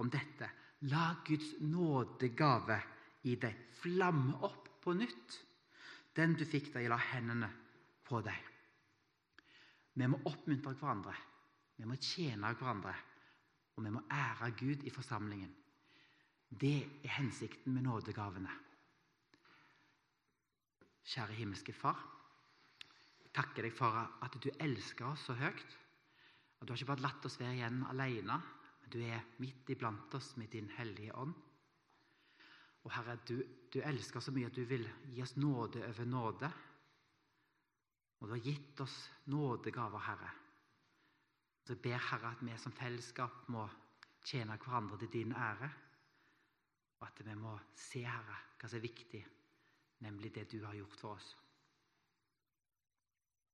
om 0.00 0.10
dette. 0.10 0.48
La 0.88 1.14
Guds 1.26 1.58
nådegave 1.60 2.80
i 3.28 3.36
deg 3.36 3.56
flamme 3.82 4.38
opp 4.46 4.70
på 4.80 4.94
nytt, 4.96 5.36
den 6.16 6.34
du 6.34 6.46
fikk 6.48 6.72
da 6.72 6.80
jeg 6.80 6.92
la 6.92 6.96
hendene 7.10 7.50
på 8.08 8.22
deg. 8.24 8.49
Vi 10.00 10.06
må 10.08 10.16
oppmuntre 10.24 10.72
hverandre, 10.80 11.12
vi 11.76 11.84
må 11.88 11.96
tjene 12.00 12.54
hverandre, 12.56 12.94
og 13.76 13.84
vi 13.84 13.90
må 13.92 14.00
ære 14.08 14.48
Gud 14.56 14.86
i 14.88 14.92
forsamlingen. 14.94 15.50
Det 16.48 16.78
er 17.04 17.12
hensikten 17.18 17.74
med 17.74 17.84
nådegavene. 17.84 18.54
Kjære 21.10 21.36
himmelske 21.36 21.74
Far. 21.76 22.00
Jeg 23.20 23.34
takker 23.36 23.66
deg 23.66 23.76
for 23.76 24.00
at 24.24 24.40
du 24.40 24.48
elsker 24.56 25.10
oss 25.10 25.26
så 25.28 25.36
høyt. 25.36 25.76
At 26.60 26.66
Du 26.66 26.72
har 26.72 26.80
ikke 26.80 26.90
bare 26.94 27.04
latt 27.04 27.28
oss 27.28 27.38
være 27.40 27.58
igjen 27.58 27.84
alene, 27.92 28.40
men 28.80 28.90
du 28.92 28.98
er 29.04 29.28
midt 29.38 29.70
iblant 29.70 30.14
oss 30.16 30.32
med 30.36 30.48
din 30.52 30.68
hellige 30.78 31.14
ånd. 31.16 31.36
Og 32.84 32.92
Herre, 32.96 33.18
du, 33.28 33.36
du 33.72 33.80
elsker 33.84 34.20
så 34.20 34.32
mye 34.32 34.48
at 34.48 34.56
du 34.56 34.64
vil 34.64 34.88
gi 35.12 35.22
oss 35.22 35.36
nåde 35.36 35.84
over 35.86 36.08
nåde. 36.08 36.52
Og 38.20 38.28
du 38.28 38.32
har 38.34 38.44
gitt 38.44 38.80
oss 38.80 38.96
nådegaver, 39.24 39.98
Herre. 39.98 40.30
Så 41.64 41.72
jeg 41.72 41.82
ber 41.82 42.02
Herre 42.10 42.32
at 42.34 42.42
vi 42.44 42.56
som 42.60 42.72
fellesskap 42.76 43.46
må 43.48 43.66
tjene 44.24 44.58
hverandre 44.60 44.98
til 45.00 45.12
din 45.12 45.32
ære. 45.32 45.70
Og 47.00 47.06
at 47.08 47.22
vi 47.24 47.34
må 47.34 47.56
se, 47.74 48.04
Herre, 48.04 48.36
hva 48.60 48.68
som 48.68 48.76
er 48.76 48.84
viktig, 48.84 49.22
nemlig 50.04 50.34
det 50.34 50.50
du 50.52 50.60
har 50.64 50.76
gjort 50.76 51.00
for 51.00 51.16
oss. 51.16 51.32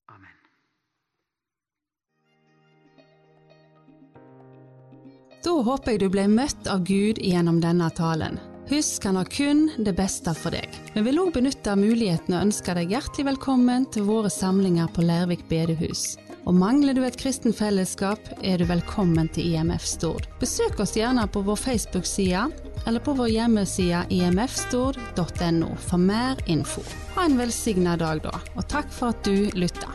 Amen. 0.08 0.42
Da 5.46 5.54
håper 5.62 5.94
jeg 5.94 6.02
du 6.02 6.10
ble 6.10 6.26
møtt 6.30 6.66
av 6.66 6.82
Gud 6.86 7.22
gjennom 7.22 7.60
denne 7.62 7.86
talen. 7.94 8.55
Husk, 8.68 9.04
han 9.04 9.16
har 9.16 9.24
kun 9.24 9.70
det 9.78 9.92
beste 9.94 10.32
for 10.34 10.50
deg. 10.50 10.66
Vi 10.94 11.02
vil 11.06 11.20
òg 11.22 11.28
benytte 11.36 11.76
muligheten 11.78 12.34
og 12.34 12.48
ønske 12.48 12.74
deg 12.74 12.90
hjertelig 12.90 13.28
velkommen 13.28 13.84
til 13.94 14.08
våre 14.08 14.30
samlinger 14.32 14.88
på 14.90 15.04
Lærvik 15.06 15.44
bedehus. 15.46 16.16
Og 16.46 16.54
mangler 16.54 16.94
du 16.94 17.04
et 17.06 17.18
kristen 17.18 17.54
fellesskap, 17.54 18.18
er 18.42 18.58
du 18.58 18.66
velkommen 18.66 19.30
til 19.34 19.52
IMF 19.52 19.86
Stord. 19.86 20.26
Besøk 20.42 20.82
oss 20.82 20.96
gjerne 20.98 21.28
på 21.30 21.44
vår 21.46 21.60
Facebook-side 21.62 22.42
eller 22.86 23.02
på 23.06 23.14
vår 23.18 23.30
hjemmeside 23.36 24.02
imfstord.no 24.14 25.70
for 25.86 26.02
mer 26.02 26.42
info. 26.50 26.82
Ha 27.14 27.26
en 27.26 27.38
velsigna 27.38 27.94
dag, 28.02 28.24
da, 28.26 28.34
og 28.54 28.66
takk 28.70 28.90
for 28.90 29.14
at 29.14 29.22
du 29.26 29.46
lytta. 29.54 29.94